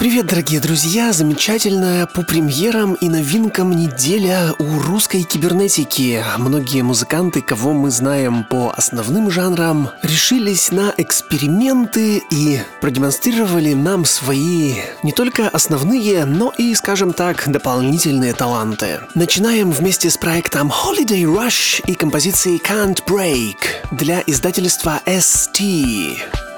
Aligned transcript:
Привет, 0.00 0.28
дорогие 0.28 0.60
друзья! 0.60 1.12
Замечательная 1.12 2.06
по 2.06 2.22
премьерам 2.22 2.94
и 2.94 3.10
новинкам 3.10 3.72
неделя 3.72 4.54
у 4.58 4.78
русской 4.78 5.24
кибернетики. 5.24 6.24
Многие 6.38 6.80
музыканты, 6.80 7.42
кого 7.42 7.74
мы 7.74 7.90
знаем 7.90 8.44
по 8.44 8.72
основным 8.74 9.30
жанрам, 9.30 9.90
решились 10.02 10.72
на 10.72 10.94
эксперименты 10.96 12.22
и 12.30 12.60
продемонстрировали 12.80 13.74
нам 13.74 14.06
свои 14.06 14.76
не 15.02 15.12
только 15.12 15.50
основные, 15.50 16.24
но 16.24 16.50
и, 16.56 16.74
скажем 16.74 17.12
так, 17.12 17.44
дополнительные 17.46 18.32
таланты. 18.32 19.00
Начинаем 19.14 19.70
вместе 19.70 20.08
с 20.08 20.16
проектом 20.16 20.72
Holiday 20.72 21.24
Rush 21.24 21.84
и 21.86 21.92
композицией 21.92 22.56
Can't 22.56 23.04
Break 23.06 23.58
для 23.90 24.22
издательства 24.26 25.02
ST. 25.04 26.49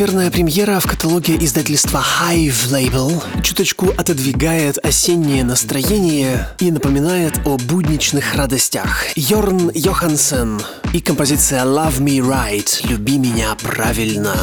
атмосферная 0.00 0.30
премьера 0.30 0.80
в 0.80 0.86
каталоге 0.86 1.36
издательства 1.36 2.02
Hive 2.22 2.70
Label 2.70 3.42
чуточку 3.42 3.90
отодвигает 3.98 4.78
осеннее 4.78 5.44
настроение 5.44 6.48
и 6.58 6.70
напоминает 6.70 7.38
о 7.44 7.58
будничных 7.58 8.34
радостях. 8.34 9.04
Йорн 9.14 9.70
Йохансен 9.74 10.62
и 10.94 11.02
композиция 11.02 11.64
Love 11.64 11.98
Me 11.98 12.18
Right 12.20 12.88
«Люби 12.88 13.18
меня 13.18 13.54
правильно». 13.62 14.34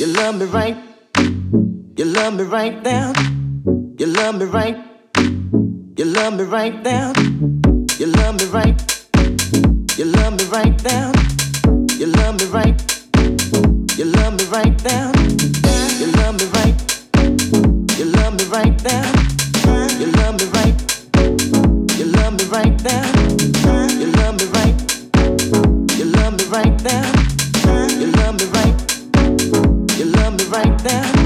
You 0.00 0.06
love 0.06 0.36
me 0.36 0.46
right. 0.46 0.78
You 1.18 2.06
love 2.06 2.32
me 2.32 2.44
right 2.44 2.82
down. 2.82 3.12
You 3.98 4.06
love 4.06 4.36
me 4.36 4.46
right. 4.46 4.78
You 5.14 6.06
love 6.06 6.38
me 6.38 6.44
right 6.44 6.82
down. 6.82 7.12
You 7.98 8.06
love 8.06 8.40
me 8.40 8.46
right. 8.46 8.80
You 9.98 10.06
love 10.06 10.38
me 10.38 10.44
right 10.46 10.74
down. 10.82 11.12
You 11.98 12.06
love 12.06 12.40
me 12.40 12.46
right. 12.46 12.80
You 13.98 14.06
love 14.06 14.38
me 14.38 14.44
right 14.46 14.82
down. 14.82 15.12
You 16.00 16.06
love 16.16 16.40
me 16.40 16.46
right. 16.56 16.76
You 17.98 18.06
love 18.06 18.38
me 18.38 18.44
right 18.46 18.82
down. 18.82 19.12
You 20.00 20.06
love 20.16 20.40
me 20.40 20.46
right. 20.56 20.76
You 21.98 22.06
love 22.06 22.38
me 22.38 22.44
right 22.46 22.82
down. 22.82 23.38
You 24.00 24.06
love 24.16 24.34
me 24.40 24.46
right. 24.56 24.76
You 25.98 26.04
love 26.06 26.38
me 26.38 26.44
right 26.46 26.78
down. 26.84 27.20
You 28.00 28.06
right 30.50 30.76
there. 30.82 31.19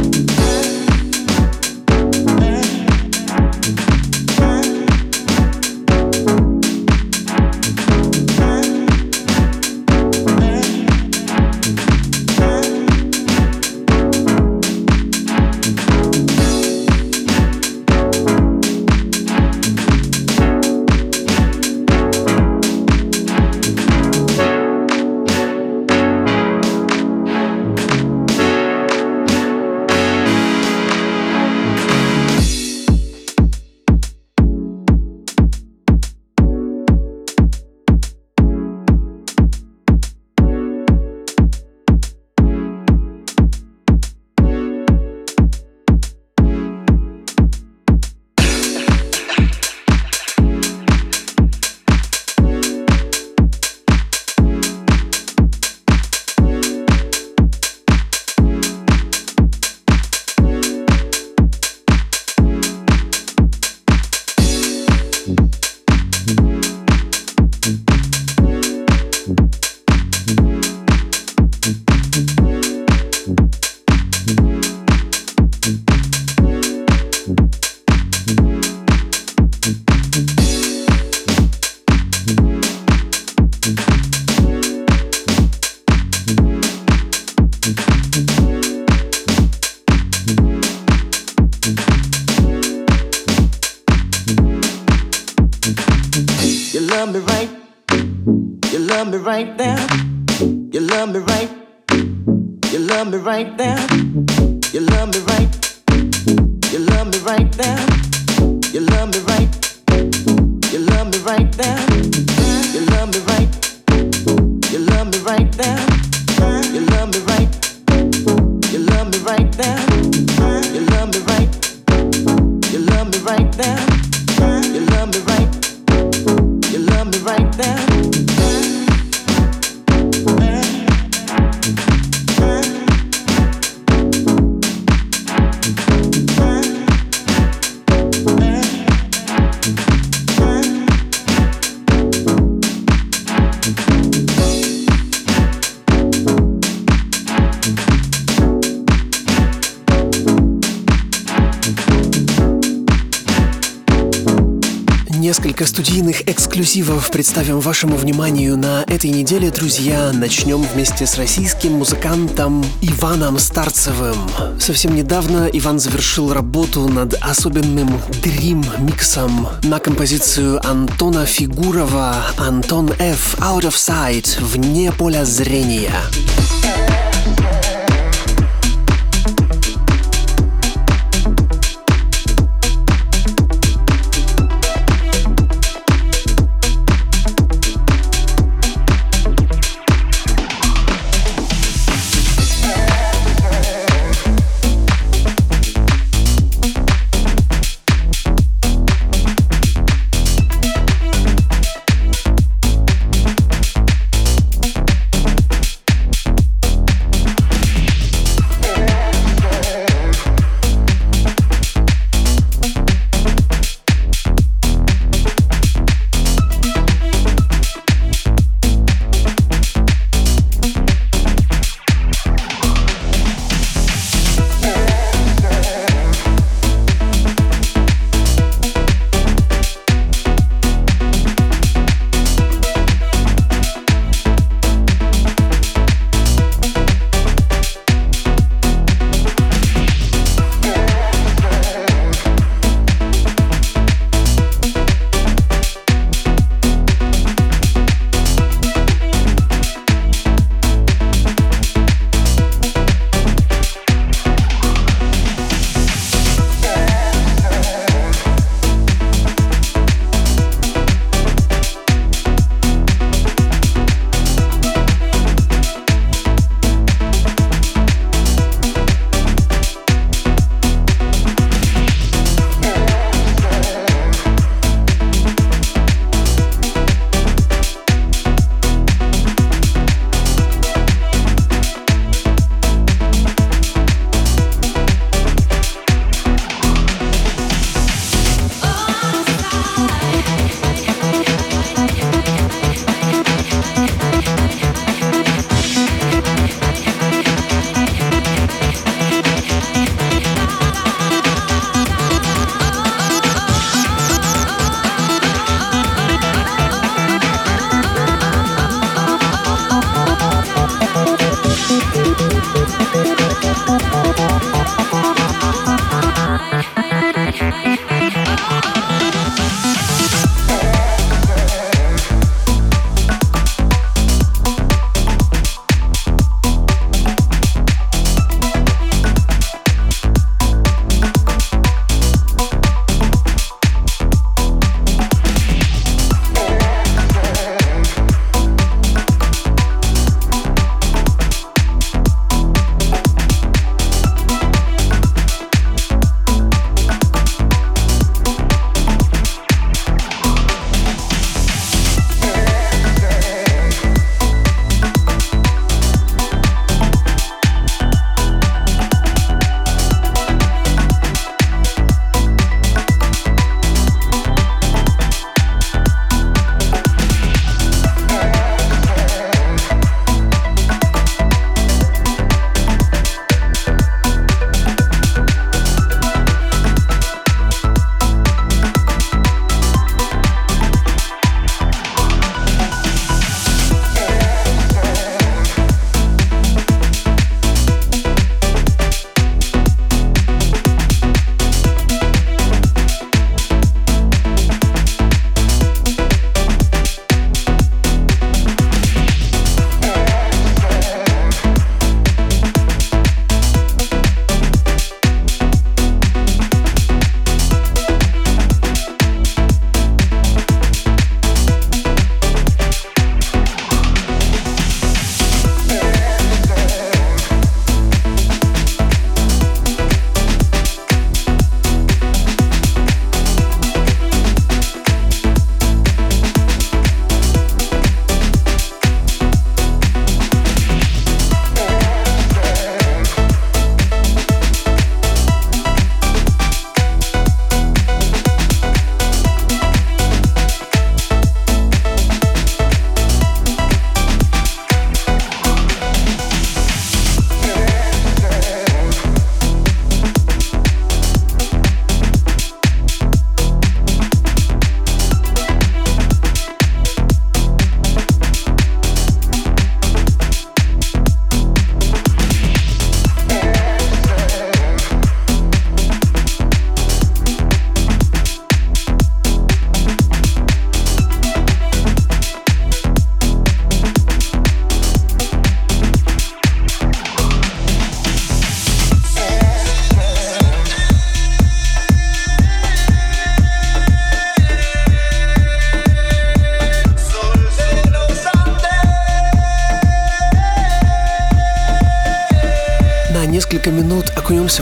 Эксклюзивов 156.54 157.10
представим 157.10 157.58
вашему 157.58 157.96
вниманию 157.96 158.56
на 158.56 158.84
этой 158.86 159.10
неделе, 159.10 159.50
друзья. 159.50 160.12
Начнем 160.14 160.62
вместе 160.62 161.04
с 161.04 161.18
российским 161.18 161.72
музыкантом 161.72 162.64
Иваном 162.80 163.40
Старцевым. 163.40 164.16
Совсем 164.60 164.94
недавно 164.94 165.50
Иван 165.52 165.80
завершил 165.80 166.32
работу 166.32 166.88
над 166.88 167.14
особенным 167.20 168.00
дрим-миксом 168.22 169.48
на 169.64 169.80
композицию 169.80 170.64
Антона 170.64 171.26
Фигурова 171.26 172.14
«Антон 172.36 172.92
F. 173.00 173.36
Out 173.40 173.62
of 173.62 173.74
Sight» 173.74 174.40
вне 174.40 174.92
поля 174.92 175.24
зрения. 175.24 175.90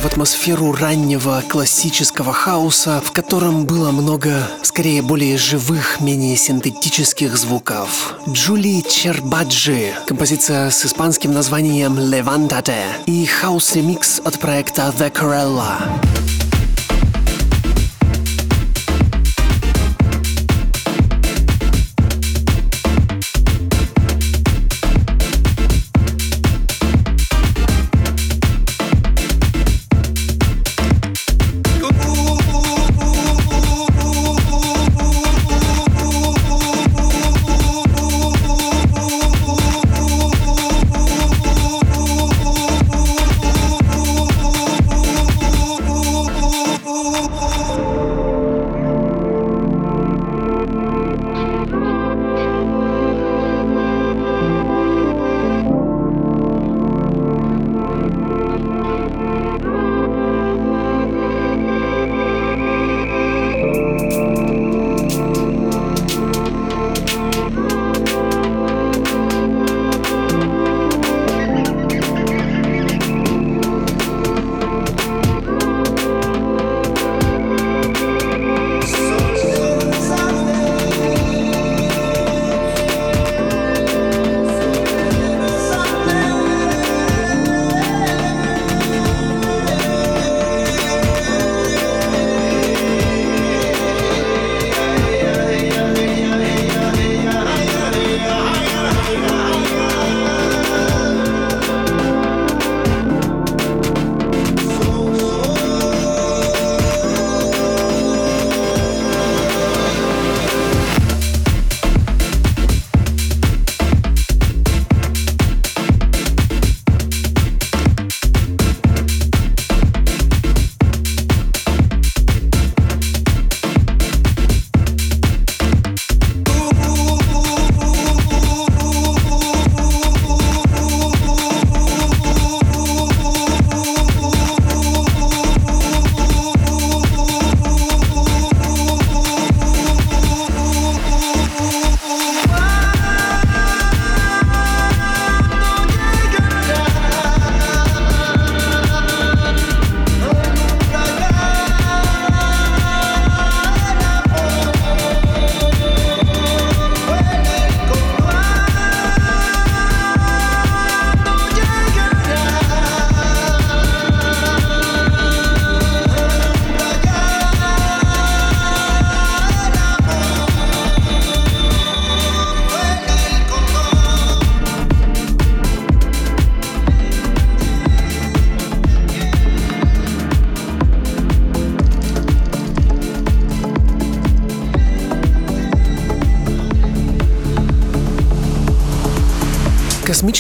В 0.03 0.07
атмосферу 0.07 0.73
раннего 0.73 1.45
классического 1.49 2.33
хаоса, 2.33 3.01
в 3.05 3.13
котором 3.13 3.67
было 3.67 3.93
много, 3.93 4.49
скорее, 4.63 5.01
более 5.01 5.39
живых, 5.39 6.01
менее 6.01 6.37
синтетических 6.37 7.39
звуков. 7.39 8.17
Джули 8.29 8.81
Чербаджи, 8.81 9.95
композиция 10.09 10.71
с 10.71 10.85
испанским 10.85 11.33
названием 11.33 11.99
«Levantate» 12.01 12.83
и 13.07 13.25
хаос-ремикс 13.27 14.21
от 14.25 14.41
проекта 14.41 14.93
The 14.99 15.13
Corella. 15.13 16.02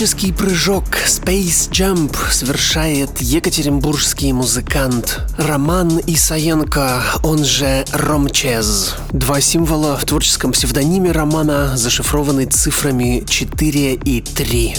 Космический 0.03 0.33
прыжок 0.33 0.85
Space 1.07 1.71
Jump 1.71 2.17
совершает 2.33 3.21
екатеринбургский 3.21 4.33
музыкант 4.33 5.21
Роман 5.38 6.01
Исаенко, 6.09 7.05
он 7.23 7.45
же 7.45 7.85
Ромчез. 7.93 8.97
Два 9.12 9.41
символа 9.41 9.97
в 9.97 10.05
творческом 10.05 10.51
псевдониме 10.51 11.12
Романа 11.12 11.77
зашифрованы 11.77 12.47
цифрами 12.47 13.23
4 13.29 13.95
и 13.95 14.21
3. 14.23 14.75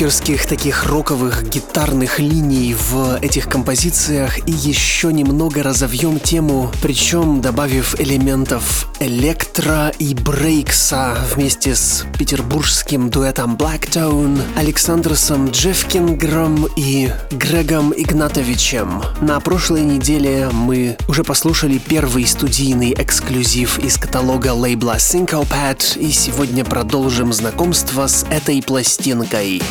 Рокерских, 0.00 0.46
таких 0.46 0.86
роковых 0.86 1.46
гитарных 1.50 2.20
линий 2.20 2.74
в 2.74 3.18
этих 3.20 3.50
композициях 3.50 4.38
и 4.48 4.50
еще 4.50 5.12
немного 5.12 5.62
разовьем 5.62 6.18
тему, 6.18 6.72
причем 6.80 7.42
добавив 7.42 8.00
элементов 8.00 8.89
электро 9.00 9.88
и 9.98 10.14
брейкса 10.14 11.16
вместе 11.34 11.74
с 11.74 12.04
петербургским 12.18 13.08
дуэтом 13.08 13.56
Blacktone, 13.56 14.38
Александросом 14.56 15.48
Джеффкингром 15.48 16.66
и 16.76 17.10
Грегом 17.30 17.94
Игнатовичем. 17.96 19.02
На 19.22 19.40
прошлой 19.40 19.82
неделе 19.82 20.50
мы 20.52 20.98
уже 21.08 21.24
послушали 21.24 21.78
первый 21.78 22.26
студийный 22.26 22.92
эксклюзив 22.92 23.78
из 23.78 23.96
каталога 23.96 24.52
лейбла 24.52 24.96
Syncopad 24.96 25.98
и 25.98 26.12
сегодня 26.12 26.64
продолжим 26.66 27.32
знакомство 27.32 28.06
с 28.06 28.26
этой 28.30 28.62
пластинкой. 28.62 29.62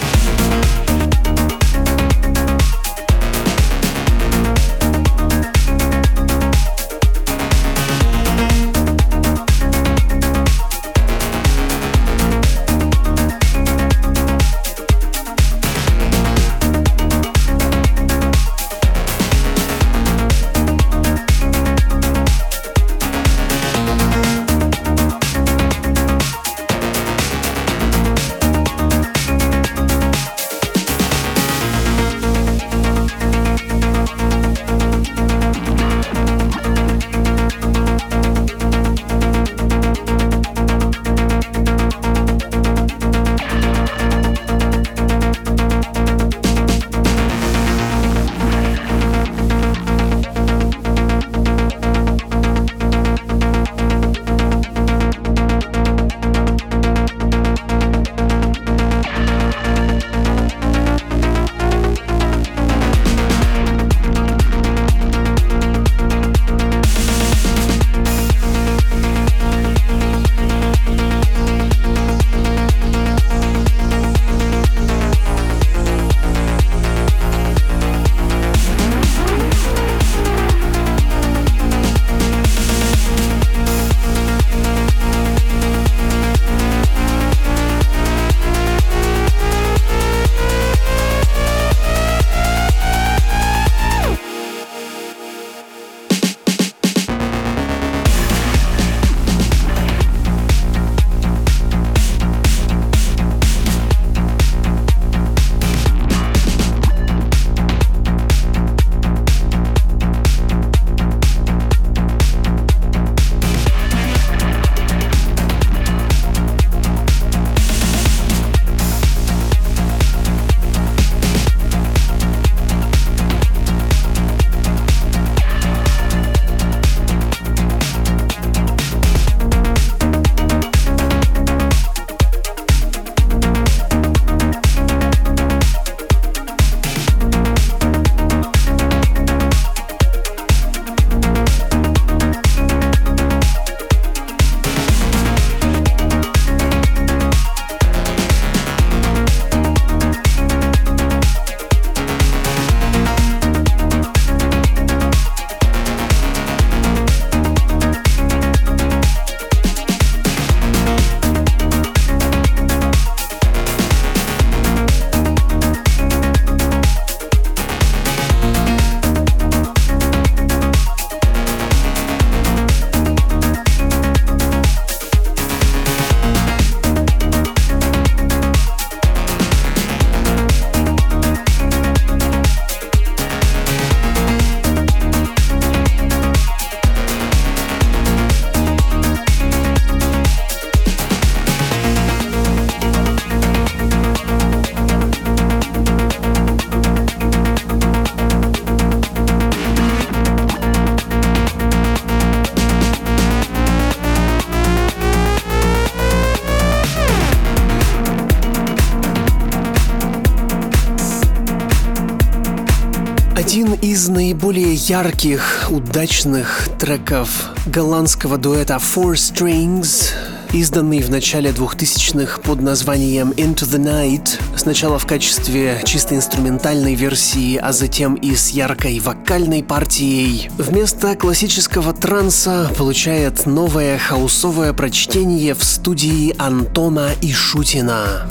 Ярких, 214.90 215.68
удачных 215.70 216.68
треков 216.80 217.52
голландского 217.68 218.40
дуэта 218.40 218.78
Four 218.78 219.14
Strings, 219.14 220.14
изданный 220.52 221.02
в 221.02 221.12
начале 221.12 221.52
2000-х 221.52 222.42
под 222.42 222.62
названием 222.62 223.30
Into 223.34 223.66
the 223.66 223.78
Night, 223.78 224.42
сначала 224.56 224.98
в 224.98 225.06
качестве 225.06 225.80
чисто 225.86 226.16
инструментальной 226.16 226.96
версии, 226.96 227.58
а 227.58 227.72
затем 227.72 228.16
и 228.16 228.34
с 228.34 228.50
яркой 228.50 229.00
вокальной 229.00 229.64
партией, 229.64 230.50
вместо 230.58 231.16
классического 231.16 231.94
транса 231.94 232.72
получает 232.76 233.46
новое 233.46 234.00
хаусовое 234.00 234.74
прочтение 234.74 235.54
в 235.54 235.64
студии 235.64 236.34
Антона 236.40 237.12
Ишутина. 237.22 238.28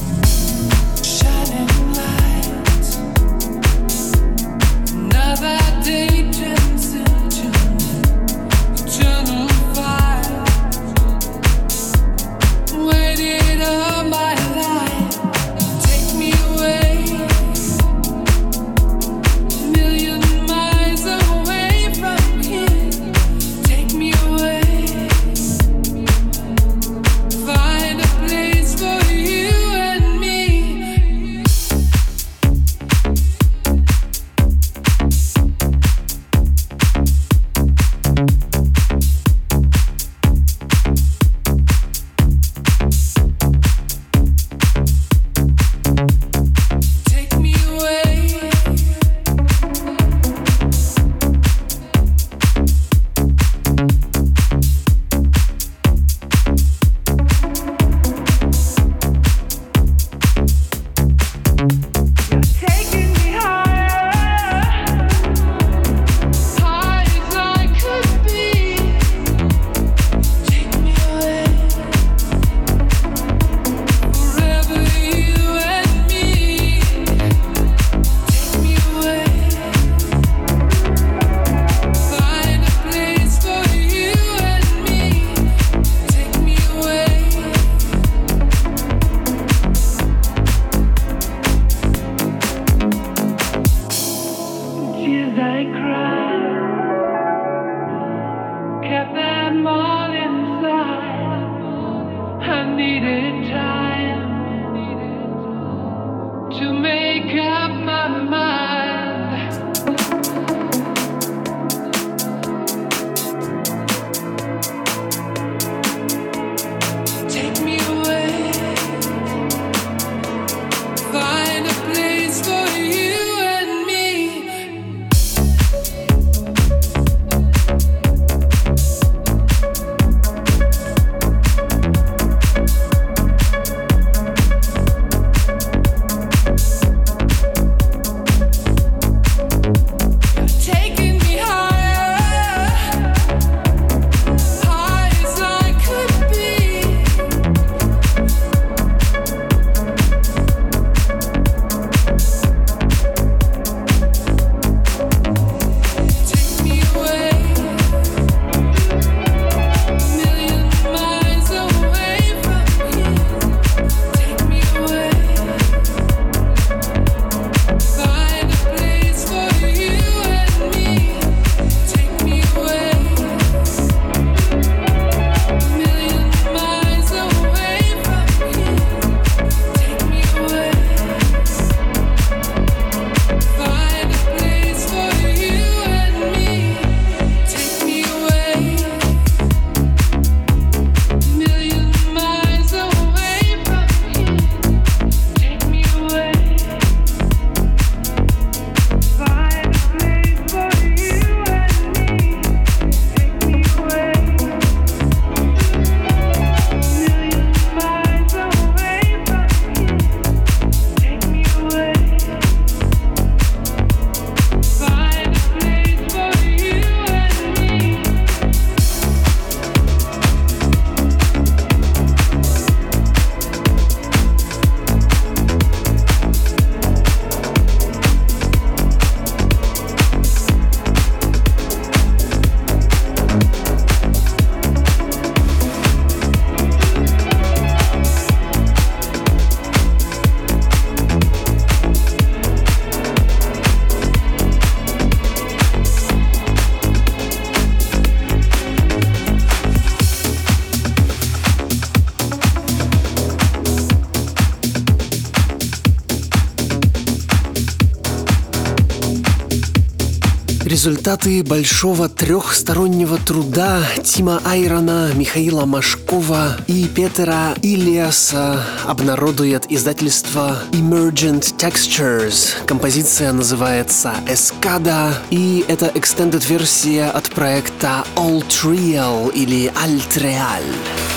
Результаты 260.68 261.42
большого 261.42 262.10
трехстороннего 262.10 263.16
труда 263.16 263.80
Тима 264.04 264.42
Айрона, 264.44 265.10
Михаила 265.14 265.64
Машкова 265.64 266.58
и 266.66 266.86
Петера 266.88 267.54
Ильяса 267.62 268.62
обнародует 268.84 269.64
издательство 269.70 270.58
Emergent 270.72 271.56
Textures. 271.56 272.50
Композиция 272.66 273.32
называется 273.32 274.12
«Эскада», 274.28 275.14
и 275.30 275.64
это 275.68 275.86
extended 275.86 276.46
версия 276.46 277.04
от 277.04 277.30
проекта 277.30 278.04
Real 278.14 279.32
или 279.32 279.72
Alt 279.72 280.22
Real. 280.22 281.07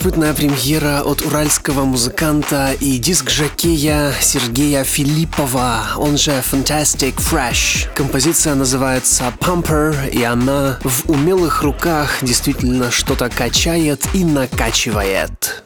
Любопытная 0.00 0.32
премьера 0.32 1.02
от 1.02 1.20
уральского 1.20 1.84
музыканта 1.84 2.72
и 2.72 2.96
диск-жокея 2.96 4.14
Сергея 4.18 4.82
Филиппова, 4.82 5.88
он 5.98 6.16
же 6.16 6.30
Fantastic 6.30 7.16
Fresh. 7.16 7.92
Композиция 7.94 8.54
называется 8.54 9.30
Pumper, 9.38 10.08
и 10.08 10.22
она 10.22 10.78
в 10.84 11.10
умелых 11.10 11.62
руках 11.62 12.20
действительно 12.22 12.90
что-то 12.90 13.28
качает 13.28 14.02
и 14.14 14.24
накачивает. 14.24 15.59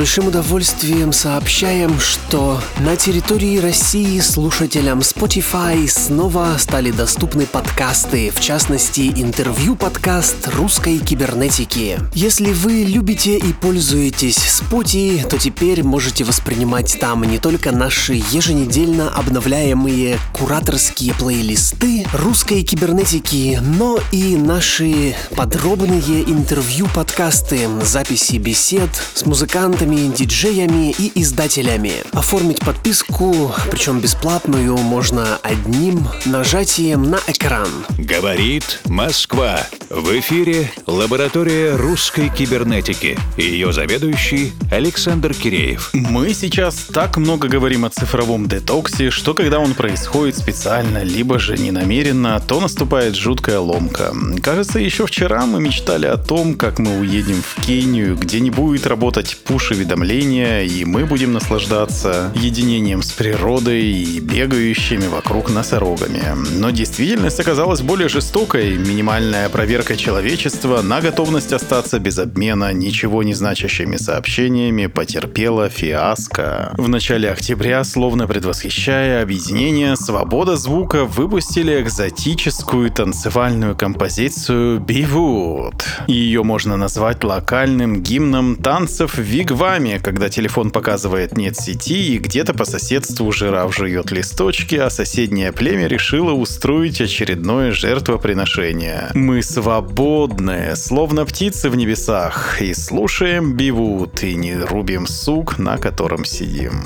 Большим 0.00 0.28
удовольствием 0.28 1.12
сообщаем, 1.12 2.00
что 2.00 2.58
на 2.78 2.96
территории 2.96 3.58
России 3.58 4.18
слушателям 4.20 5.00
Spotify 5.00 5.86
снова 5.86 6.56
стали 6.58 6.90
доступны 6.90 7.44
подкасты, 7.44 8.30
в 8.30 8.40
частности 8.40 9.12
интервью-подкаст 9.14 10.48
русской 10.56 10.96
кибернетики. 11.00 11.98
Если 12.14 12.50
вы 12.50 12.84
любите 12.84 13.36
и 13.36 13.52
пользуетесь 13.52 14.38
Spotify, 14.38 15.22
то 15.28 15.38
теперь 15.38 15.82
можете 15.82 16.24
воспринимать 16.24 16.96
там 16.98 17.22
не 17.24 17.36
только 17.36 17.70
наши 17.70 18.14
еженедельно 18.14 19.10
обновляемые 19.10 20.18
кураторские 20.32 21.12
плейлисты 21.12 22.06
русской 22.14 22.62
кибернетики, 22.62 23.60
но 23.60 23.98
и 24.12 24.36
наши 24.36 25.14
подробные 25.36 26.22
интервью-подкасты, 26.22 27.68
записи 27.82 28.36
бесед 28.36 28.88
с 29.12 29.26
музыкантами, 29.26 29.89
музыкантами, 29.90 30.14
диджеями 30.14 30.94
и 30.96 31.20
издателями. 31.20 31.92
Оформить 32.12 32.60
подписку, 32.60 33.52
причем 33.70 34.00
бесплатную, 34.00 34.76
можно 34.76 35.38
одним 35.42 36.06
нажатием 36.24 37.10
на 37.10 37.18
экран. 37.26 37.68
Говорит 37.98 38.80
Москва. 38.86 39.60
В 39.88 40.18
эфире 40.20 40.70
лаборатория 40.86 41.74
русской 41.76 42.28
кибернетики. 42.28 43.18
Ее 43.36 43.72
заведующий 43.72 44.52
Александр 44.70 45.34
Киреев. 45.34 45.90
Мы 45.92 46.32
сейчас 46.32 46.76
так 46.92 47.16
много 47.16 47.48
говорим 47.48 47.84
о 47.84 47.90
цифровом 47.90 48.46
детоксе, 48.46 49.10
что 49.10 49.34
когда 49.34 49.58
он 49.58 49.74
происходит 49.74 50.36
специально, 50.36 51.02
либо 51.02 51.38
же 51.38 51.56
ненамеренно, 51.56 52.40
то 52.46 52.60
наступает 52.60 53.16
жуткая 53.16 53.58
ломка. 53.58 54.14
Кажется, 54.42 54.78
еще 54.78 55.06
вчера 55.06 55.46
мы 55.46 55.60
мечтали 55.60 56.06
о 56.06 56.16
том, 56.16 56.54
как 56.54 56.78
мы 56.78 57.00
уедем 57.00 57.42
в 57.42 57.66
Кению, 57.66 58.16
где 58.16 58.40
не 58.40 58.50
будет 58.50 58.86
работать 58.86 59.36
пуш 59.44 59.69
уведомления, 59.70 60.62
и 60.62 60.84
мы 60.84 61.06
будем 61.06 61.32
наслаждаться 61.32 62.32
единением 62.34 63.02
с 63.02 63.12
природой 63.12 63.82
и 63.82 64.20
бегающими 64.20 65.06
вокруг 65.06 65.50
носорогами. 65.50 66.22
Но 66.58 66.70
действительность 66.70 67.40
оказалась 67.40 67.80
более 67.80 68.08
жестокой. 68.08 68.76
Минимальная 68.76 69.48
проверка 69.48 69.96
человечества 69.96 70.82
на 70.82 71.00
готовность 71.00 71.52
остаться 71.52 71.98
без 71.98 72.18
обмена 72.18 72.72
ничего 72.72 73.22
не 73.22 73.34
значащими 73.34 73.96
сообщениями 73.96 74.86
потерпела 74.86 75.68
фиаско. 75.68 76.74
В 76.76 76.88
начале 76.88 77.30
октября, 77.30 77.84
словно 77.84 78.26
предвосхищая 78.26 79.22
объединение 79.22 79.96
«Свобода 79.96 80.56
звука», 80.56 81.04
выпустили 81.04 81.80
экзотическую 81.80 82.90
танцевальную 82.90 83.76
композицию 83.76 84.80
«Бивуд». 84.80 85.84
Ее 86.06 86.42
можно 86.42 86.76
назвать 86.76 87.22
локальным 87.22 88.02
гимном 88.02 88.56
танцев 88.56 89.16
Вигва 89.16 89.59
вами, 89.60 90.00
когда 90.02 90.30
телефон 90.30 90.70
показывает 90.70 91.36
нет 91.36 91.54
сети 91.54 92.14
и 92.14 92.18
где-то 92.18 92.54
по 92.54 92.64
соседству 92.64 93.30
жираф 93.30 93.76
жует 93.76 94.10
листочки, 94.10 94.74
а 94.76 94.88
соседнее 94.88 95.52
племя 95.52 95.86
решило 95.86 96.32
устроить 96.32 97.02
очередное 97.02 97.70
жертвоприношение. 97.70 99.10
Мы 99.12 99.42
свободные, 99.42 100.76
словно 100.76 101.26
птицы 101.26 101.68
в 101.68 101.76
небесах, 101.76 102.62
и 102.62 102.72
слушаем 102.72 103.52
бивут, 103.52 104.22
и 104.22 104.34
не 104.34 104.56
рубим 104.56 105.06
сук, 105.06 105.58
на 105.58 105.76
котором 105.76 106.24
сидим. 106.24 106.82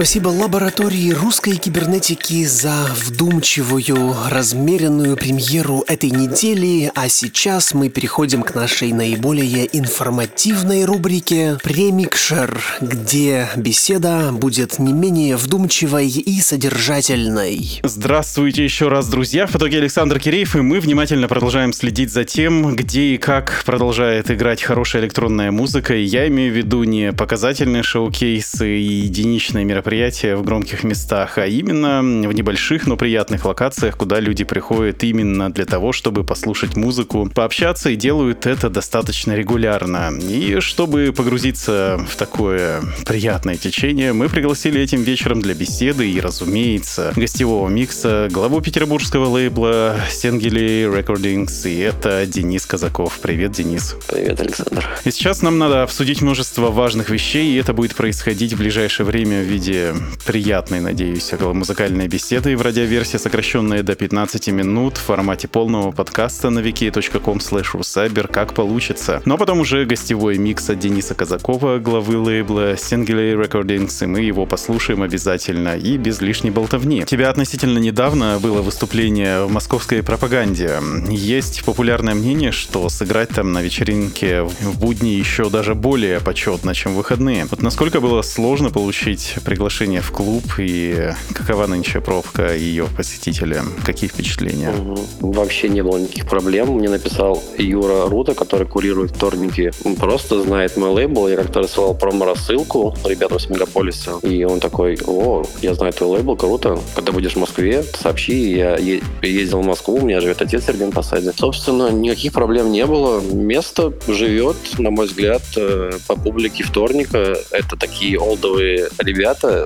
Спасибо 0.00 0.28
лаборатории 0.28 1.10
русской 1.10 1.56
кибернетики 1.56 2.46
за 2.46 2.86
вдумчивую, 3.04 4.16
размеренную 4.30 5.14
премьеру 5.14 5.84
этой 5.86 6.08
недели, 6.08 6.90
а 6.94 7.10
сейчас 7.10 7.74
мы 7.74 7.90
переходим 7.90 8.42
к 8.42 8.54
нашей 8.54 8.92
наиболее 8.92 9.68
информативной 9.76 10.86
рубрике 10.86 11.58
«Премикшер», 11.62 12.62
где 12.80 13.50
беседа 13.56 14.30
будет 14.32 14.78
не 14.78 14.94
менее 14.94 15.36
вдумчивой 15.36 16.08
и 16.08 16.40
содержательной. 16.40 17.82
Здравствуйте 17.84 18.64
еще 18.64 18.88
раз, 18.88 19.06
друзья. 19.06 19.46
В 19.46 19.54
итоге 19.54 19.76
Александр 19.76 20.18
Киреев, 20.18 20.56
и 20.56 20.62
мы 20.62 20.80
внимательно 20.80 21.28
продолжаем 21.28 21.74
следить 21.74 22.10
за 22.10 22.24
тем, 22.24 22.74
где 22.74 23.02
и 23.02 23.18
как 23.18 23.64
продолжает 23.66 24.30
играть 24.30 24.62
хорошая 24.62 25.02
электронная 25.02 25.50
музыка. 25.50 25.94
И 25.94 26.04
я 26.04 26.26
имею 26.28 26.54
в 26.54 26.56
виду 26.56 26.84
не 26.84 27.12
показательные 27.12 27.82
шоу-кейсы 27.82 28.78
и 28.78 28.92
единичные 29.02 29.66
мероприятия 29.66 29.89
в 29.90 30.42
громких 30.42 30.84
местах, 30.84 31.36
а 31.36 31.46
именно 31.46 32.00
в 32.00 32.32
небольших, 32.32 32.86
но 32.86 32.96
приятных 32.96 33.44
локациях, 33.44 33.96
куда 33.96 34.20
люди 34.20 34.44
приходят 34.44 35.02
именно 35.02 35.52
для 35.52 35.64
того, 35.64 35.92
чтобы 35.92 36.22
послушать 36.22 36.76
музыку, 36.76 37.28
пообщаться 37.34 37.90
и 37.90 37.96
делают 37.96 38.46
это 38.46 38.70
достаточно 38.70 39.32
регулярно. 39.32 40.12
И 40.20 40.60
чтобы 40.60 41.12
погрузиться 41.16 42.00
в 42.08 42.14
такое 42.14 42.82
приятное 43.04 43.56
течение, 43.56 44.12
мы 44.12 44.28
пригласили 44.28 44.80
этим 44.80 45.02
вечером 45.02 45.42
для 45.42 45.54
беседы 45.54 46.08
и, 46.08 46.20
разумеется, 46.20 47.12
гостевого 47.16 47.68
микса 47.68 48.28
главу 48.30 48.60
петербургского 48.60 49.26
лейбла 49.26 49.96
Сенгели 50.08 50.88
Recordings, 50.88 51.68
и 51.68 51.78
это 51.78 52.26
Денис 52.26 52.64
Казаков. 52.64 53.18
Привет, 53.20 53.52
Денис. 53.52 53.96
Привет, 54.08 54.40
Александр. 54.40 54.86
И 55.04 55.10
сейчас 55.10 55.42
нам 55.42 55.58
надо 55.58 55.82
обсудить 55.82 56.22
множество 56.22 56.70
важных 56.70 57.10
вещей, 57.10 57.52
и 57.52 57.56
это 57.56 57.72
будет 57.72 57.96
происходить 57.96 58.52
в 58.52 58.58
ближайшее 58.58 59.04
время 59.04 59.42
в 59.42 59.46
виде 59.46 59.79
приятной, 60.26 60.80
надеюсь, 60.80 61.32
музыкальной 61.40 62.08
беседы 62.08 62.56
в 62.56 62.62
радиоверсии, 62.62 63.16
сокращенная 63.16 63.82
до 63.82 63.94
15 63.94 64.48
минут 64.48 64.96
в 64.96 65.02
формате 65.02 65.48
полного 65.48 65.90
подкаста 65.90 66.50
на 66.50 66.60
wiki.com 66.60 67.38
slash 67.38 68.28
как 68.28 68.54
получится. 68.54 69.22
Но 69.24 69.38
потом 69.38 69.60
уже 69.60 69.84
гостевой 69.84 70.38
микс 70.38 70.68
от 70.70 70.78
Дениса 70.78 71.14
Казакова, 71.14 71.78
главы 71.78 72.18
лейбла 72.18 72.74
Singular 72.74 73.42
Recordings, 73.42 74.04
и 74.04 74.06
мы 74.06 74.20
его 74.20 74.46
послушаем 74.46 75.02
обязательно 75.02 75.76
и 75.76 75.96
без 75.96 76.20
лишней 76.20 76.50
болтовни. 76.50 77.02
У 77.02 77.06
тебя 77.06 77.30
относительно 77.30 77.78
недавно 77.78 78.38
было 78.38 78.62
выступление 78.62 79.44
в 79.44 79.52
московской 79.52 80.02
пропаганде. 80.02 80.80
Есть 81.08 81.64
популярное 81.64 82.14
мнение, 82.14 82.52
что 82.52 82.88
сыграть 82.88 83.30
там 83.30 83.52
на 83.52 83.62
вечеринке 83.62 84.42
в 84.42 84.78
будни 84.78 85.10
еще 85.10 85.50
даже 85.50 85.74
более 85.74 86.20
почетно, 86.20 86.74
чем 86.74 86.94
выходные. 86.94 87.46
Вот 87.46 87.62
насколько 87.62 88.00
было 88.00 88.22
сложно 88.22 88.70
получить 88.70 89.36
приглашение 89.44 89.69
в 89.70 90.10
клуб 90.10 90.44
и 90.58 91.12
какова 91.32 91.66
нынче 91.66 92.00
пробка 92.00 92.54
ее 92.54 92.86
посетителя? 92.96 93.62
Какие 93.86 94.10
впечатления? 94.10 94.74
Вообще 95.20 95.68
не 95.68 95.82
было 95.82 95.96
никаких 95.96 96.26
проблем. 96.26 96.72
Мне 96.72 96.88
написал 96.88 97.42
Юра 97.56 98.08
Рута, 98.08 98.34
который 98.34 98.66
курирует 98.66 99.12
вторники. 99.12 99.70
Он 99.84 99.94
просто 99.94 100.42
знает 100.42 100.76
мой 100.76 100.90
лейбл. 100.90 101.28
Я 101.28 101.36
как-то 101.36 101.60
рассылал 101.60 101.94
промо-рассылку 101.94 102.96
ребятам 103.04 103.38
с 103.38 103.48
Мегаполиса. 103.48 104.18
И 104.22 104.44
он 104.44 104.58
такой, 104.60 104.98
о, 105.06 105.44
я 105.62 105.72
знаю 105.74 105.92
твой 105.92 106.16
лейбл, 106.16 106.36
круто. 106.36 106.78
Когда 106.96 107.12
будешь 107.12 107.34
в 107.34 107.38
Москве, 107.38 107.84
сообщи. 107.94 108.52
Я 108.52 108.76
е- 108.76 109.02
ездил 109.22 109.60
в 109.62 109.66
Москву, 109.66 109.96
у 109.96 110.04
меня 110.04 110.20
живет 110.20 110.42
отец 110.42 110.64
Сергей 110.66 110.90
Посаде. 110.90 111.32
Собственно, 111.36 111.90
никаких 111.90 112.32
проблем 112.32 112.72
не 112.72 112.84
было. 112.84 113.20
Место 113.20 113.92
живет, 114.08 114.56
на 114.78 114.90
мой 114.90 115.06
взгляд, 115.06 115.42
э, 115.56 115.92
по 116.08 116.16
публике 116.16 116.64
вторника. 116.64 117.36
Это 117.52 117.76
такие 117.76 118.18
олдовые 118.18 118.88
ребята 118.98 119.59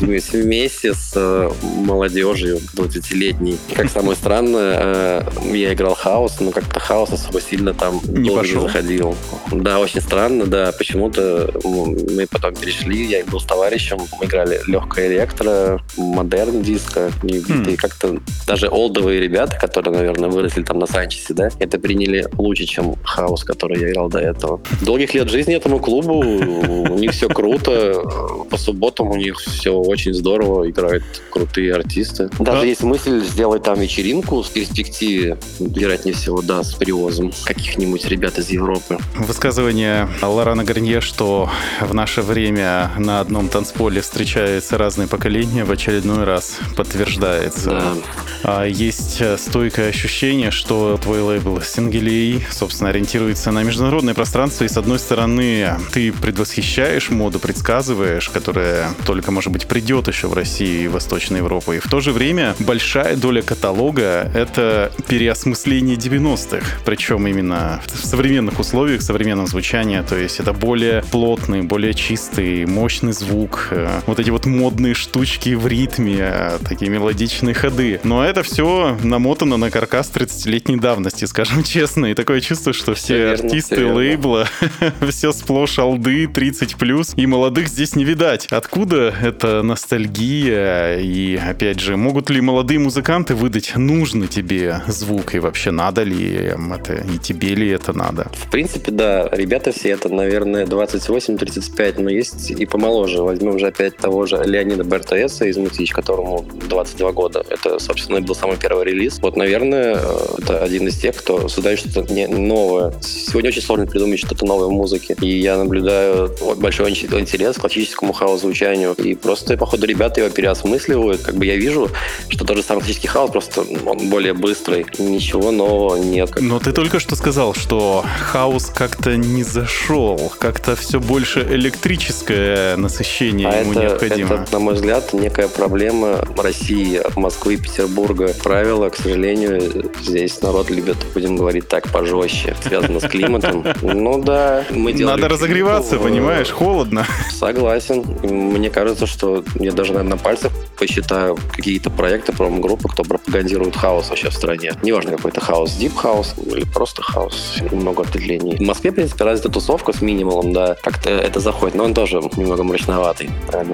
вместе 0.00 0.94
с 0.94 1.12
э, 1.14 1.50
молодежью 1.62 2.58
20-летней. 2.74 3.58
Как 3.74 3.90
самое 3.90 4.16
странное, 4.16 4.78
э, 4.80 5.22
я 5.52 5.72
играл 5.72 5.94
хаос, 5.94 6.40
но 6.40 6.50
как-то 6.50 6.80
хаос 6.80 7.12
особо 7.12 7.40
сильно 7.40 7.74
там 7.74 8.00
не 8.08 8.30
пошел. 8.30 8.62
заходил. 8.62 9.16
Да, 9.52 9.78
очень 9.78 10.00
странно, 10.00 10.46
да. 10.46 10.72
Почему-то 10.72 11.50
мы 11.64 12.26
потом 12.26 12.54
перешли, 12.54 13.04
я 13.06 13.24
был 13.24 13.40
с 13.40 13.44
товарищем, 13.44 13.98
мы 14.18 14.26
играли 14.26 14.60
легкое 14.66 15.08
электро, 15.08 15.80
модерн 15.96 16.62
диско, 16.62 17.10
и, 17.22 17.40
хм. 17.40 17.62
и 17.64 17.76
как-то 17.76 18.18
даже 18.46 18.68
олдовые 18.68 19.20
ребята, 19.20 19.56
которые, 19.58 19.94
наверное, 19.94 20.30
выросли 20.30 20.62
там 20.62 20.78
на 20.78 20.86
Санчесе, 20.86 21.34
да, 21.34 21.50
это 21.58 21.78
приняли 21.78 22.26
лучше, 22.36 22.64
чем 22.66 22.96
хаос, 23.04 23.44
который 23.44 23.80
я 23.80 23.90
играл 23.90 24.08
до 24.08 24.18
этого. 24.18 24.60
Долгих 24.82 25.14
лет 25.14 25.28
жизни 25.30 25.54
этому 25.54 25.78
клубу, 25.78 26.18
у 26.20 26.98
них 26.98 27.12
все 27.12 27.28
круто, 27.28 28.02
по 28.50 28.56
субботам 28.56 28.99
у 29.02 29.16
них 29.16 29.38
все 29.38 29.74
очень 29.74 30.14
здорово, 30.14 30.68
играют 30.68 31.04
крутые 31.30 31.74
артисты. 31.74 32.28
Даже 32.38 32.60
да. 32.60 32.64
есть 32.64 32.82
мысль 32.82 33.24
сделать 33.24 33.62
там 33.62 33.78
вечеринку 33.80 34.42
в 34.42 34.50
перспективе, 34.50 35.38
вероятнее 35.58 36.14
всего, 36.14 36.42
да, 36.42 36.62
с 36.62 36.74
привозом 36.74 37.32
каких-нибудь 37.44 38.06
ребят 38.06 38.38
из 38.38 38.50
Европы. 38.50 38.98
Высказывание 39.16 40.08
Лорана 40.22 40.64
Гарнье, 40.64 41.00
что 41.00 41.50
в 41.80 41.94
наше 41.94 42.22
время 42.22 42.90
на 42.98 43.20
одном 43.20 43.48
танцполе 43.48 44.00
встречаются 44.00 44.78
разные 44.78 45.08
поколения, 45.08 45.64
в 45.64 45.70
очередной 45.70 46.24
раз 46.24 46.58
подтверждается. 46.76 47.70
Да. 47.70 47.94
А 48.42 48.64
есть 48.64 49.22
стойкое 49.38 49.88
ощущение, 49.88 50.50
что 50.50 50.98
твой 51.02 51.20
лейбл 51.20 51.60
Сингелей, 51.60 52.44
собственно, 52.50 52.90
ориентируется 52.90 53.50
на 53.50 53.62
международное 53.62 54.14
пространство, 54.14 54.64
и 54.64 54.68
с 54.68 54.76
одной 54.76 54.98
стороны, 54.98 55.74
ты 55.92 56.12
предвосхищаешь 56.12 57.10
моду, 57.10 57.38
предсказываешь, 57.38 58.28
которая 58.28 58.89
только, 59.06 59.30
может 59.30 59.52
быть, 59.52 59.66
придет 59.66 60.08
еще 60.08 60.26
в 60.28 60.34
Россию 60.34 60.84
и 60.84 60.88
Восточной 60.88 61.38
Европу. 61.38 61.72
И 61.72 61.78
в 61.78 61.88
то 61.88 62.00
же 62.00 62.12
время 62.12 62.54
большая 62.58 63.16
доля 63.16 63.42
каталога— 63.42 64.30
это 64.34 64.92
переосмысление 65.08 65.96
90-х. 65.96 66.64
Причем 66.84 67.26
именно 67.26 67.80
в 67.86 68.06
современных 68.06 68.58
условиях, 68.60 69.00
в 69.00 69.04
современном 69.04 69.46
звучании. 69.46 70.00
То 70.00 70.16
есть 70.16 70.40
это 70.40 70.52
более 70.52 71.02
плотный, 71.10 71.62
более 71.62 71.94
чистый, 71.94 72.66
мощный 72.66 73.12
звук. 73.12 73.68
Э, 73.70 74.00
вот 74.06 74.18
эти 74.18 74.30
вот 74.30 74.46
модные 74.46 74.94
штучки 74.94 75.54
в 75.54 75.66
ритме, 75.66 76.18
э, 76.20 76.58
такие 76.66 76.90
мелодичные 76.90 77.54
ходы. 77.54 78.00
Но 78.04 78.24
это 78.24 78.42
все 78.42 78.96
намотано 79.02 79.56
на 79.56 79.70
каркас 79.70 80.10
30-летней 80.14 80.76
давности, 80.76 81.24
скажем 81.24 81.62
честно. 81.64 82.06
И 82.06 82.14
такое 82.14 82.40
чувство, 82.40 82.72
что 82.72 82.94
все, 82.94 83.34
все 83.34 83.44
артисты 83.44 83.76
верно, 83.76 83.94
лейбла, 83.94 84.48
все 85.10 85.32
сплошь 85.32 85.78
алды, 85.78 86.24
30+, 86.24 87.14
и 87.16 87.26
молодых 87.26 87.68
здесь 87.68 87.94
не 87.96 88.04
видать. 88.04 88.46
Откуда 88.72 89.12
эта 89.20 89.62
ностальгия? 89.62 90.98
И, 91.00 91.34
опять 91.34 91.80
же, 91.80 91.96
могут 91.96 92.30
ли 92.30 92.40
молодые 92.40 92.78
музыканты 92.78 93.34
выдать 93.34 93.72
нужный 93.74 94.28
тебе 94.28 94.80
звук? 94.86 95.34
И 95.34 95.40
вообще, 95.40 95.72
надо 95.72 96.04
ли 96.04 96.34
это? 96.34 96.94
И 96.94 97.18
тебе 97.18 97.56
ли 97.56 97.68
это 97.68 97.92
надо? 97.92 98.30
В 98.32 98.48
принципе, 98.48 98.92
да. 98.92 99.28
Ребята 99.32 99.72
все 99.72 99.88
это, 99.88 100.08
наверное, 100.08 100.66
28-35, 100.66 102.00
но 102.00 102.10
есть 102.10 102.52
и 102.52 102.64
помоложе. 102.64 103.22
Возьмем 103.22 103.58
же 103.58 103.66
опять 103.66 103.96
того 103.96 104.26
же 104.26 104.40
Леонида 104.40 104.84
Бертоэса 104.84 105.46
из 105.46 105.56
Мутич, 105.56 105.90
которому 105.90 106.46
22 106.68 107.10
года. 107.10 107.44
Это, 107.50 107.80
собственно, 107.80 108.20
был 108.20 108.36
самый 108.36 108.56
первый 108.56 108.84
релиз. 108.84 109.18
Вот, 109.20 109.36
наверное, 109.36 109.98
это 110.38 110.62
один 110.62 110.86
из 110.86 110.96
тех, 110.96 111.16
кто 111.16 111.48
создает 111.48 111.80
что-то 111.80 112.06
новое. 112.14 112.92
Сегодня 113.02 113.50
очень 113.50 113.62
сложно 113.62 113.88
придумать 113.88 114.20
что-то 114.20 114.46
новое 114.46 114.68
в 114.68 114.72
музыке. 114.72 115.16
И 115.20 115.40
я 115.40 115.56
наблюдаю 115.56 116.30
большой 116.58 116.90
интерес 116.90 117.56
к 117.56 117.62
классическому 117.62 118.12
хаос-звучанию. 118.60 118.94
И 118.94 119.14
просто, 119.14 119.56
походу, 119.56 119.86
ребята 119.86 120.20
его 120.20 120.30
переосмысливают. 120.30 121.22
Как 121.22 121.34
бы 121.34 121.46
я 121.46 121.56
вижу, 121.56 121.90
что 122.28 122.44
тот 122.44 122.56
же 122.56 122.62
самый 122.62 122.80
классический 122.80 123.08
хаос, 123.08 123.30
просто 123.30 123.64
он 123.86 124.10
более 124.10 124.34
быстрый. 124.34 124.86
Ничего 124.98 125.50
нового 125.50 125.96
нет. 125.96 126.30
Но 126.40 126.58
ты 126.58 126.72
только 126.72 127.00
что 127.00 127.16
сказал, 127.16 127.54
что 127.54 128.04
хаус 128.20 128.66
как-то 128.66 129.16
не 129.16 129.42
зашел. 129.42 130.32
Как-то 130.38 130.76
все 130.76 131.00
больше 131.00 131.40
электрическое 131.40 132.76
насыщение 132.76 133.48
а 133.48 133.60
ему 133.60 133.72
это, 133.72 133.80
необходимо. 133.80 134.34
Это, 134.34 134.52
на 134.52 134.58
мой 134.58 134.74
взгляд, 134.74 135.12
некая 135.12 135.48
проблема 135.48 136.24
России, 136.36 137.00
Москвы, 137.16 137.56
Петербурга. 137.56 138.32
Правила, 138.42 138.88
к 138.88 138.96
сожалению, 138.96 139.90
здесь 140.02 140.40
народ 140.42 140.70
любит, 140.70 140.96
будем 141.14 141.36
говорить 141.36 141.68
так, 141.68 141.88
пожестче. 141.88 142.56
Связано 142.62 143.00
с 143.00 143.08
климатом. 143.08 143.64
Ну 143.82 144.22
да, 144.22 144.64
мы 144.70 144.92
делаем... 144.92 145.20
Надо 145.20 145.32
разогреваться, 145.34 145.96
понимаешь? 145.96 146.50
Холодно. 146.50 147.06
Согласен. 147.32 148.04
Мне 148.50 148.68
кажется, 148.68 149.06
что 149.06 149.44
я 149.54 149.70
даже, 149.70 149.92
наверное, 149.92 150.16
на 150.16 150.22
пальцах 150.22 150.52
посчитаю 150.80 151.38
какие-то 151.52 151.90
проекты, 151.90 152.32
промо-группы, 152.32 152.88
кто 152.88 153.02
пропагандирует 153.02 153.76
хаус 153.76 154.08
вообще 154.08 154.30
в 154.30 154.34
стране. 154.34 154.72
Неважно, 154.82 155.12
какой-то 155.12 155.40
хаус, 155.40 155.74
deep 155.74 155.94
house 155.94 156.34
или 156.46 156.64
просто 156.64 157.02
хаус, 157.02 157.58
много 157.70 158.02
отделений. 158.04 158.56
В 158.56 158.62
Москве, 158.62 158.90
в 158.90 158.94
принципе, 158.94 159.24
развита 159.24 159.50
тусовка 159.50 159.92
с 159.92 160.00
минималом, 160.00 160.54
да, 160.54 160.76
как-то 160.82 161.10
это 161.10 161.38
заходит, 161.38 161.74
но 161.74 161.84
он 161.84 161.92
тоже 161.92 162.20
немного 162.36 162.64
мрачноватый, 162.64 163.30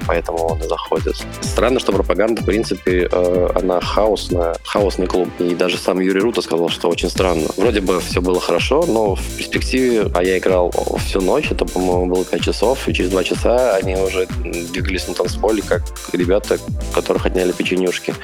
поэтому 0.06 0.38
он 0.38 0.60
и 0.60 0.68
заходит. 0.68 1.24
Странно, 1.42 1.78
что 1.78 1.92
пропаганда, 1.92 2.42
в 2.42 2.44
принципе, 2.44 3.08
э, 3.10 3.48
она 3.54 3.80
хаосная, 3.80 4.56
хаосный 4.64 5.06
клуб. 5.06 5.28
И 5.38 5.54
даже 5.54 5.78
сам 5.78 6.00
Юрий 6.00 6.20
Рута 6.20 6.42
сказал, 6.42 6.68
что 6.70 6.88
очень 6.88 7.08
странно. 7.08 7.46
Вроде 7.56 7.80
бы 7.80 8.00
все 8.00 8.20
было 8.20 8.40
хорошо, 8.40 8.84
но 8.86 9.14
в 9.14 9.22
перспективе, 9.36 10.10
а 10.12 10.24
я 10.24 10.38
играл 10.38 10.72
всю 11.06 11.20
ночь, 11.20 11.52
это, 11.52 11.64
по-моему, 11.64 12.06
было 12.06 12.24
5 12.24 12.42
часов, 12.42 12.88
и 12.88 12.94
через 12.94 13.10
2 13.10 13.22
часа 13.22 13.76
они 13.76 13.94
уже 13.94 14.26
двигались 14.72 15.06
на 15.06 15.14
танцполе, 15.14 15.62
как 15.62 15.82
ребята, 16.12 16.58
которых 16.96 17.26
отняли 17.26 17.52
печенюшки. 17.52 18.14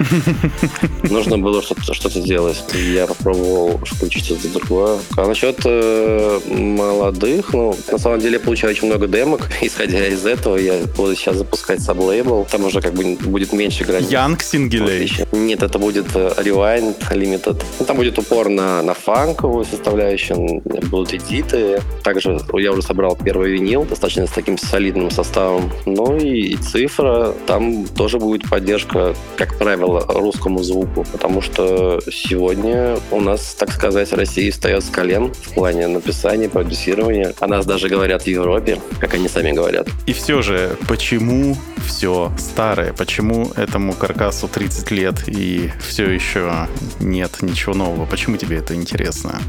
Нужно 1.11 1.39
было 1.39 1.63
что-то 1.63 1.95
что 1.95 2.09
делать. 2.21 2.65
Я 2.75 3.07
попробовал 3.07 3.79
включить 3.85 4.31
это 4.31 4.49
другое. 4.49 4.99
А 5.17 5.27
насчет 5.27 5.61
э, 5.65 6.41
молодых, 6.49 7.53
ну, 7.53 7.77
на 7.91 7.99
самом 7.99 8.21
деле 8.21 8.35
я 8.35 8.41
получаю 8.41 8.73
очень 8.73 8.89
много 8.89 9.07
демок. 9.07 9.51
Исходя 9.61 10.07
из 10.07 10.25
этого, 10.25 10.57
я 10.57 10.81
буду 10.97 11.15
сейчас 11.15 11.37
запускать 11.37 11.83
саблейбл. 11.83 12.47
Там 12.51 12.65
уже 12.65 12.81
как 12.81 12.95
бы 12.95 13.17
будет 13.17 13.53
меньше 13.53 13.85
границ. 13.85 14.09
Young 14.09 14.39
Singulate. 14.39 15.29
Нет, 15.37 15.63
это 15.63 15.79
будет 15.79 16.07
э, 16.15 16.33
Rewind 16.39 16.97
Limited. 17.11 17.63
Ну, 17.79 17.85
там 17.85 17.97
будет 17.97 18.19
упор 18.19 18.49
на, 18.49 18.83
на 18.83 18.95
фанковую 18.95 19.65
составляющую, 19.65 20.63
будут 20.91 21.13
эдиты. 21.13 21.83
Также 22.03 22.41
я 22.55 22.73
уже 22.73 22.83
собрал 22.83 23.17
первый 23.17 23.53
винил, 23.53 23.85
достаточно 23.85 24.27
с 24.27 24.31
таким 24.31 24.57
солидным 24.57 25.11
составом. 25.11 25.71
Ну 25.85 26.17
и, 26.17 26.53
и 26.53 26.57
цифра, 26.57 27.35
там 27.47 27.87
тоже 27.87 28.19
будет 28.19 28.45
поддержка, 28.63 29.17
как 29.37 29.59
правило, 29.59 30.07
русскому 30.09 30.63
звуку, 30.63 31.05
потому 31.11 31.43
что 31.43 32.01
сегодня 32.13 32.97
у 33.11 33.21
нас, 33.21 33.57
так 33.59 33.73
сказать, 33.73 34.13
Россия 34.13 34.53
встает 34.53 34.85
с 34.85 34.89
колен 34.89 35.33
в 35.35 35.55
плане 35.55 35.89
написания, 35.89 36.49
продюсирования. 36.49 37.35
О 37.41 37.49
нас 37.49 37.67
даже 37.67 37.89
говорят 37.89 38.23
в 38.23 38.27
Европе, 38.29 38.79
как 39.01 39.15
они 39.15 39.27
сами 39.27 39.51
говорят. 39.51 39.89
И 40.07 40.13
все 40.13 40.43
же, 40.43 40.77
почему 40.87 41.57
все 41.85 42.33
старое? 42.39 42.93
Почему 42.93 43.51
этому 43.57 43.95
каркасу 43.95 44.47
30 44.47 44.91
лет 44.93 45.17
и 45.27 45.73
все 45.81 46.09
еще 46.09 46.69
нет 47.01 47.43
ничего 47.43 47.75
нового? 47.75 48.07
Почему 48.07 48.37
тебе 48.37 48.59
это 48.59 48.77
интересно? 48.77 49.41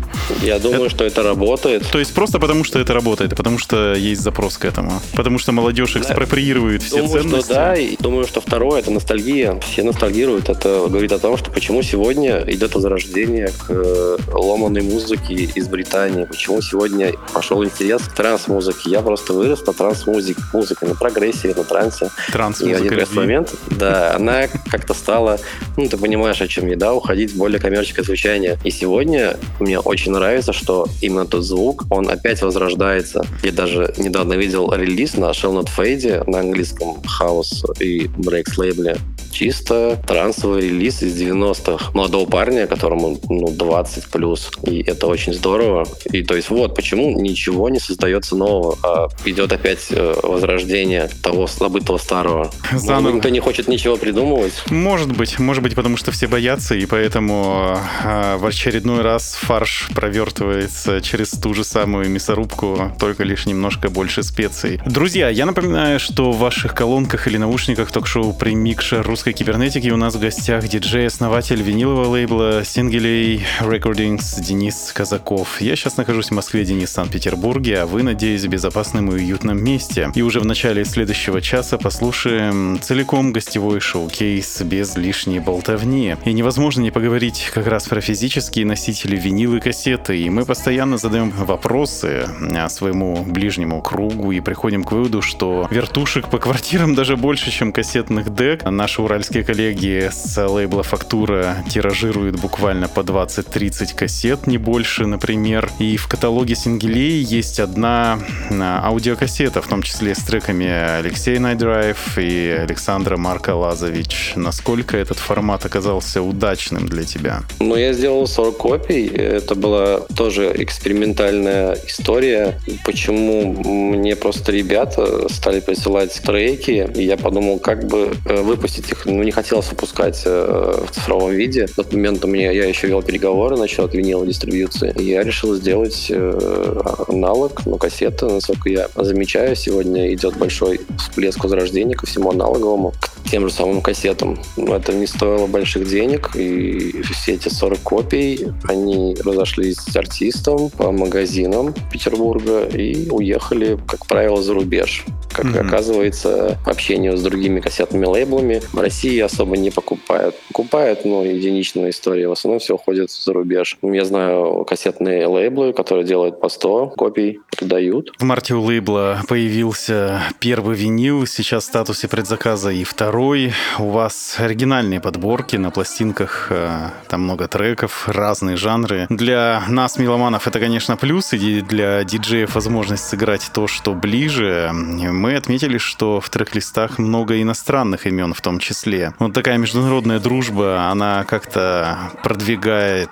Я 0.41 0.57
думаю, 0.57 0.85
это... 0.85 0.89
что 0.89 1.03
это 1.03 1.21
работает. 1.21 1.85
То 1.91 1.99
есть 1.99 2.15
просто 2.15 2.39
потому, 2.39 2.63
что 2.63 2.79
это 2.79 2.93
работает, 2.93 3.35
потому 3.35 3.59
что 3.59 3.93
есть 3.93 4.21
запрос 4.21 4.57
к 4.57 4.65
этому. 4.65 4.91
Потому 5.15 5.37
что 5.37 5.51
молодежь 5.51 5.95
экспроприирует 5.97 6.81
да. 6.81 6.87
все 6.87 6.97
думаю, 6.97 7.21
ценности. 7.21 7.45
Что 7.45 7.53
да, 7.53 7.75
и 7.75 7.95
думаю, 7.99 8.25
что 8.25 8.41
второе 8.41 8.79
это 8.79 8.91
ностальгия. 9.03 9.59
Все 9.59 9.83
ностальгируют. 9.83 10.49
Это 10.49 10.87
говорит 10.87 11.11
о 11.11 11.19
том, 11.19 11.37
что 11.37 11.51
почему 11.51 11.83
сегодня 11.83 12.43
идет 12.47 12.73
возрождение 12.75 13.47
к 13.47 13.65
э, 13.69 14.17
ломаной 14.31 14.81
музыке 14.81 15.33
из 15.33 15.67
Британии. 15.67 16.23
Почему 16.23 16.61
сегодня 16.61 17.11
пошел 17.33 17.63
интерес 17.63 18.03
к 18.03 18.13
транс-музыке. 18.13 18.89
Я 18.89 19.01
просто 19.01 19.33
вырос 19.33 19.65
на 19.65 19.73
транс-музыке, 19.73 20.41
музыке, 20.53 20.85
на 20.85 20.95
прогрессиве, 20.95 21.53
на 21.55 21.63
трансе. 21.63 22.09
Транс-музыка. 22.31 22.85
И 22.85 22.89
в 22.89 22.93
один 22.93 23.15
момент, 23.15 23.53
да, 23.71 24.15
она 24.15 24.47
как-то 24.71 24.93
стала, 24.93 25.37
ну, 25.75 25.89
ты 25.89 25.97
понимаешь, 25.97 26.41
о 26.41 26.47
чем 26.47 26.67
я, 26.67 26.77
да, 26.77 26.93
уходить 26.93 27.33
в 27.33 27.37
более 27.37 27.59
коммерческое 27.59 28.05
звучание. 28.05 28.57
И 28.63 28.71
сегодня 28.71 29.37
мне 29.59 29.79
очень 29.79 30.13
нравится, 30.13 30.53
что 30.53 30.87
именно 31.01 31.25
тот 31.25 31.43
звук, 31.43 31.83
он 31.89 32.09
опять 32.09 32.41
возрождается. 32.41 33.25
Я 33.43 33.51
даже 33.51 33.93
недавно 33.97 34.33
видел 34.33 34.71
релиз 34.73 35.17
на 35.17 35.31
Shell 35.31 35.61
Not 35.61 35.69
Fade 35.77 36.29
на 36.29 36.39
английском 36.39 37.01
House 37.19 37.65
и 37.81 38.05
Breaks 38.05 38.53
лейбле. 38.57 38.82
Чисто 39.31 39.99
трансовый 40.05 40.61
релиз 40.69 41.01
из 41.01 41.19
90-х 41.19 41.91
молодого 41.93 42.29
парня, 42.29 42.67
которому 42.67 43.19
ну, 43.29 43.49
20 43.49 44.07
плюс. 44.07 44.51
И 44.63 44.83
это 44.83 45.07
очень 45.07 45.33
здорово. 45.33 45.87
И 46.11 46.21
то 46.23 46.35
есть 46.35 46.49
вот 46.49 46.75
почему 46.75 47.19
ничего 47.19 47.69
не 47.69 47.79
создается 47.79 48.35
нового, 48.35 48.77
а 48.83 49.07
идет 49.25 49.51
опять 49.51 49.87
э, 49.89 50.13
возрождение 50.21 51.09
того 51.23 51.47
забытого 51.47 51.97
старого. 51.97 52.51
Заново. 52.73 53.15
Никто 53.15 53.29
не 53.29 53.39
хочет 53.39 53.67
ничего 53.67 53.97
придумывать. 53.97 54.53
Может 54.69 55.11
быть, 55.15 55.39
может 55.39 55.63
быть, 55.63 55.75
потому 55.75 55.97
что 55.97 56.11
все 56.11 56.27
боятся, 56.27 56.75
и 56.75 56.85
поэтому 56.85 57.77
э, 58.03 58.37
в 58.37 58.45
очередной 58.45 59.01
раз 59.01 59.35
фарш 59.35 59.89
провертывается 59.95 61.01
через 61.01 61.31
ту 61.31 61.53
же 61.53 61.63
самую 61.63 62.09
мясорубку, 62.09 62.91
только 62.99 63.23
лишь 63.23 63.45
немножко 63.45 63.89
больше 63.89 64.21
специй. 64.23 64.79
Друзья, 64.85 65.29
я 65.29 65.45
напоминаю, 65.45 65.99
что 65.99 66.31
в 66.31 66.37
ваших 66.37 66.75
колонках 66.75 67.27
или 67.27 67.37
наушниках 67.37 67.91
ток-шоу 67.91 68.33
«Примикша 68.73 69.03
русской 69.03 69.33
кибернетики» 69.33 69.89
у 69.89 69.97
нас 69.97 70.15
в 70.15 70.19
гостях 70.19 70.67
диджей-основатель 70.67 71.61
винилового 71.61 72.07
лейбла 72.07 72.61
Singulay 72.61 73.39
Recordings 73.61 74.41
Денис 74.41 74.91
Казаков. 74.91 75.61
Я 75.61 75.75
сейчас 75.75 75.97
нахожусь 75.97 76.29
в 76.29 76.31
Москве, 76.31 76.65
Денис, 76.65 76.89
в 76.89 76.93
Санкт-Петербурге, 76.93 77.81
а 77.81 77.85
вы, 77.85 78.01
надеюсь, 78.01 78.45
в 78.45 78.47
безопасном 78.47 79.11
и 79.11 79.13
уютном 79.13 79.63
месте. 79.63 80.11
И 80.15 80.23
уже 80.23 80.39
в 80.39 80.45
начале 80.45 80.85
следующего 80.85 81.39
часа 81.39 81.77
послушаем 81.77 82.79
целиком 82.81 83.31
гостевой 83.31 83.79
шоу-кейс 83.79 84.63
без 84.63 84.95
лишней 84.95 85.37
болтовни. 85.37 86.15
И 86.25 86.33
невозможно 86.33 86.81
не 86.81 86.89
поговорить 86.89 87.51
как 87.53 87.67
раз 87.67 87.87
про 87.87 88.01
физические 88.01 88.65
носители 88.65 89.15
винилы 89.17 89.59
кассеты. 89.59 90.17
И 90.19 90.31
мы 90.31 90.45
постоянно 90.45 90.97
задаем 90.97 91.29
вопросы 91.29 92.27
а, 92.55 92.67
своему 92.69 93.23
ближнему 93.23 93.83
кругу 93.83 94.31
и 94.31 94.39
приходим 94.39 94.83
к 94.83 94.91
выводу, 94.91 95.21
что 95.21 95.67
вертушек 95.69 96.27
по 96.29 96.39
квартирам 96.39 96.95
даже 96.95 97.17
больше, 97.17 97.51
чем 97.51 97.71
кассетных 97.71 98.33
дек. 98.33 98.62
Наши 98.65 99.01
уральские 99.01 99.43
коллеги 99.43 100.09
с 100.11 100.37
лейбла 100.47 100.83
«Фактура» 100.83 101.57
тиражируют 101.69 102.39
буквально 102.39 102.87
по 102.87 103.01
20-30 103.01 103.95
кассет, 103.95 104.47
не 104.47 104.57
больше, 104.57 105.05
например. 105.05 105.69
И 105.79 105.97
в 105.97 106.07
каталоге 106.07 106.55
Сингелей 106.55 107.21
есть 107.21 107.59
одна 107.59 108.19
а, 108.51 108.81
аудиокассета, 108.85 109.61
в 109.61 109.67
том 109.67 109.81
числе 109.81 110.15
с 110.15 110.19
треками 110.19 110.67
Алексея 110.67 111.39
Найдрайв 111.39 112.17
и 112.17 112.49
Александра 112.49 113.17
Марка 113.17 113.55
Лазович. 113.55 114.33
Насколько 114.35 114.97
этот 114.97 115.17
формат 115.17 115.65
оказался 115.65 116.21
удачным 116.21 116.87
для 116.87 117.03
тебя? 117.03 117.41
Ну, 117.59 117.75
я 117.75 117.93
сделал 117.93 118.27
40 118.27 118.57
копий. 118.57 119.07
Это 119.07 119.55
была 119.55 119.99
тоже 120.15 120.53
экспериментальная 120.55 121.77
история. 121.87 122.59
Почему 122.85 123.53
мне 123.63 124.15
просто 124.15 124.51
ребята 124.51 125.27
стали 125.29 125.59
присылать 125.59 126.21
треки, 126.23 126.89
я 126.95 127.17
подумал, 127.17 127.59
как 127.59 127.87
бы 127.87 128.13
э, 128.25 128.41
выпустить 128.55 128.89
их. 128.91 129.05
Ну, 129.05 129.23
не 129.23 129.31
хотелось 129.31 129.69
выпускать 129.69 130.21
э, 130.25 130.85
в 130.87 130.91
цифровом 130.91 131.31
виде. 131.31 131.67
В 131.67 131.75
тот 131.75 131.93
момент 131.93 132.23
у 132.25 132.27
меня 132.27 132.51
я 132.51 132.65
еще 132.65 132.87
вел 132.87 133.01
переговоры 133.01 133.57
насчет 133.57 133.93
виниловой 133.93 134.27
дистрибьюции. 134.27 134.93
И 134.97 135.03
я 135.03 135.23
решил 135.23 135.55
сделать 135.55 136.07
э, 136.09 136.81
аналог, 137.07 137.65
ну, 137.65 137.77
кассета, 137.77 138.29
насколько 138.29 138.69
я 138.69 138.87
замечаю, 138.95 139.55
сегодня 139.55 140.13
идет 140.13 140.37
большой 140.37 140.81
всплеск 140.97 141.43
возрождения 141.43 141.95
ко 141.95 142.05
всему 142.05 142.31
аналоговому, 142.31 142.93
к 142.99 143.12
тем 143.29 143.47
же 143.47 143.53
самым 143.53 143.81
кассетам. 143.81 144.37
Это 144.57 144.93
не 144.93 145.07
стоило 145.07 145.47
больших 145.47 145.87
денег, 145.87 146.35
и 146.35 147.01
все 147.01 147.33
эти 147.33 147.49
40 147.49 147.79
копий, 147.79 148.47
они 148.67 149.15
разошлись 149.23 149.77
с 149.77 149.95
артистом 149.95 150.69
по 150.69 150.91
магазинам 150.91 151.73
Петербурга 151.91 152.65
и 152.65 153.09
уехали, 153.09 153.79
как 153.87 154.05
правило, 154.05 154.41
за 154.41 154.53
рубеж. 154.53 155.05
Как 155.31 155.45
mm-hmm. 155.45 155.67
оказывается, 155.67 156.57
общение 156.65 157.17
с 157.17 157.21
другими 157.21 157.59
кассетными 157.59 158.05
лейблами 158.05 158.61
в 158.71 158.79
России 158.79 159.19
особо 159.19 159.57
не 159.57 159.71
покупают. 159.71 160.35
Покупают, 160.49 161.05
но 161.05 161.23
единичная 161.23 161.89
история. 161.89 162.27
В 162.27 162.33
основном 162.33 162.59
все 162.59 162.75
уходит 162.75 163.09
за 163.09 163.33
рубеж. 163.33 163.77
Я 163.81 164.05
знаю 164.05 164.65
кассетные 164.65 165.25
лейблы, 165.27 165.73
которые 165.73 166.05
делают 166.05 166.39
по 166.39 166.49
100 166.49 166.89
копий, 166.97 167.39
продают. 167.57 168.11
В 168.19 168.23
марте 168.23 168.53
у 168.53 168.61
лейбла 168.61 169.21
появился 169.27 170.21
первый 170.39 170.75
винил, 170.75 171.25
сейчас 171.25 171.63
в 171.63 171.67
статусе 171.67 172.07
предзаказа 172.07 172.69
и 172.69 172.83
второй. 172.83 173.12
У 173.15 173.89
вас 173.91 174.37
оригинальные 174.39 174.99
подборки 174.99 175.55
на 175.55 175.69
пластинках, 175.69 176.47
э, 176.49 176.89
там 177.07 177.21
много 177.21 177.47
треков, 177.47 178.09
разные 178.09 178.57
жанры. 178.57 179.05
Для 179.09 179.61
нас, 179.69 179.99
меломанов, 179.99 180.47
это, 180.47 180.59
конечно, 180.59 180.97
плюс, 180.97 181.31
и 181.33 181.61
для 181.61 182.03
диджеев 182.03 182.55
возможность 182.55 183.07
сыграть 183.07 183.51
то, 183.53 183.67
что 183.67 183.93
ближе 183.93 184.71
мы 184.73 185.35
отметили, 185.35 185.77
что 185.77 186.19
в 186.21 186.29
трек-листах 186.31 186.97
много 186.97 187.39
иностранных 187.39 188.07
имен 188.07 188.33
в 188.33 188.41
том 188.41 188.57
числе. 188.57 189.13
Вот 189.19 189.33
такая 189.33 189.59
международная 189.59 190.19
дружба, 190.19 190.87
она 190.89 191.23
как-то 191.25 191.99
продвигает 192.23 193.09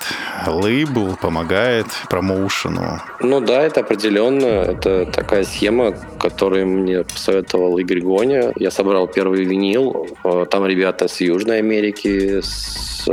лейбл, 0.47 1.16
помогает 1.16 1.86
промоушену. 2.10 3.02
Ну 3.20 3.39
да, 3.39 3.62
это 3.62 3.82
определенно. 3.82 4.45
Это 4.45 5.06
такая 5.06 5.43
схема, 5.43 5.91
которую 6.18 6.66
мне 6.66 7.04
посоветовал 7.04 7.78
Игорь 7.78 8.02
Гоня. 8.02 8.52
Я 8.56 8.72
собрал 8.72 9.08
первый 9.08 9.45
винил. 9.45 9.91
Э, 10.24 10.46
там 10.50 10.66
ребята 10.66 11.08
с 11.08 11.22
Южной 11.22 11.60
Америки, 11.60 12.42
с, 12.42 13.08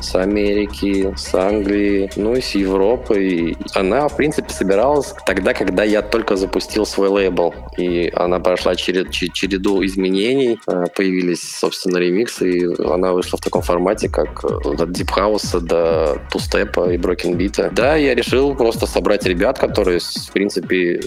с 0.00 0.14
Америки, 0.14 1.14
с 1.16 1.34
Англии, 1.34 2.10
ну 2.16 2.34
и 2.34 2.40
с 2.40 2.54
Европы. 2.54 3.24
И 3.24 3.56
она, 3.74 4.08
в 4.08 4.16
принципе, 4.16 4.52
собиралась 4.52 5.14
тогда, 5.26 5.54
когда 5.54 5.84
я 5.84 6.02
только 6.02 6.36
запустил 6.36 6.86
свой 6.86 7.08
лейбл. 7.08 7.54
И 7.76 8.10
она 8.14 8.40
прошла 8.40 8.74
черед, 8.74 9.10
череду 9.10 9.84
изменений, 9.84 10.58
э, 10.66 10.84
появились, 10.94 11.42
собственно, 11.42 11.98
ремиксы, 11.98 12.50
и 12.50 12.82
она 12.84 13.12
вышла 13.12 13.38
в 13.38 13.40
таком 13.40 13.62
формате, 13.62 14.08
как 14.08 14.44
от 14.44 14.90
Deep 14.90 15.10
House 15.16 15.60
до 15.60 16.20
Тустепа 16.30 16.92
и 16.92 16.96
Beat. 16.98 17.72
Да, 17.72 17.96
я 17.96 18.14
решил 18.14 18.54
просто 18.54 18.86
собрать 18.86 19.24
ребят, 19.26 19.58
которые, 19.58 20.00
в 20.00 20.32
принципе, 20.32 21.00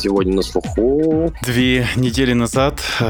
сегодня 0.00 0.34
на 0.36 0.42
слуху. 0.42 1.32
Две 1.42 1.86
недели 1.96 2.32
назад 2.32 2.80
э, 3.00 3.04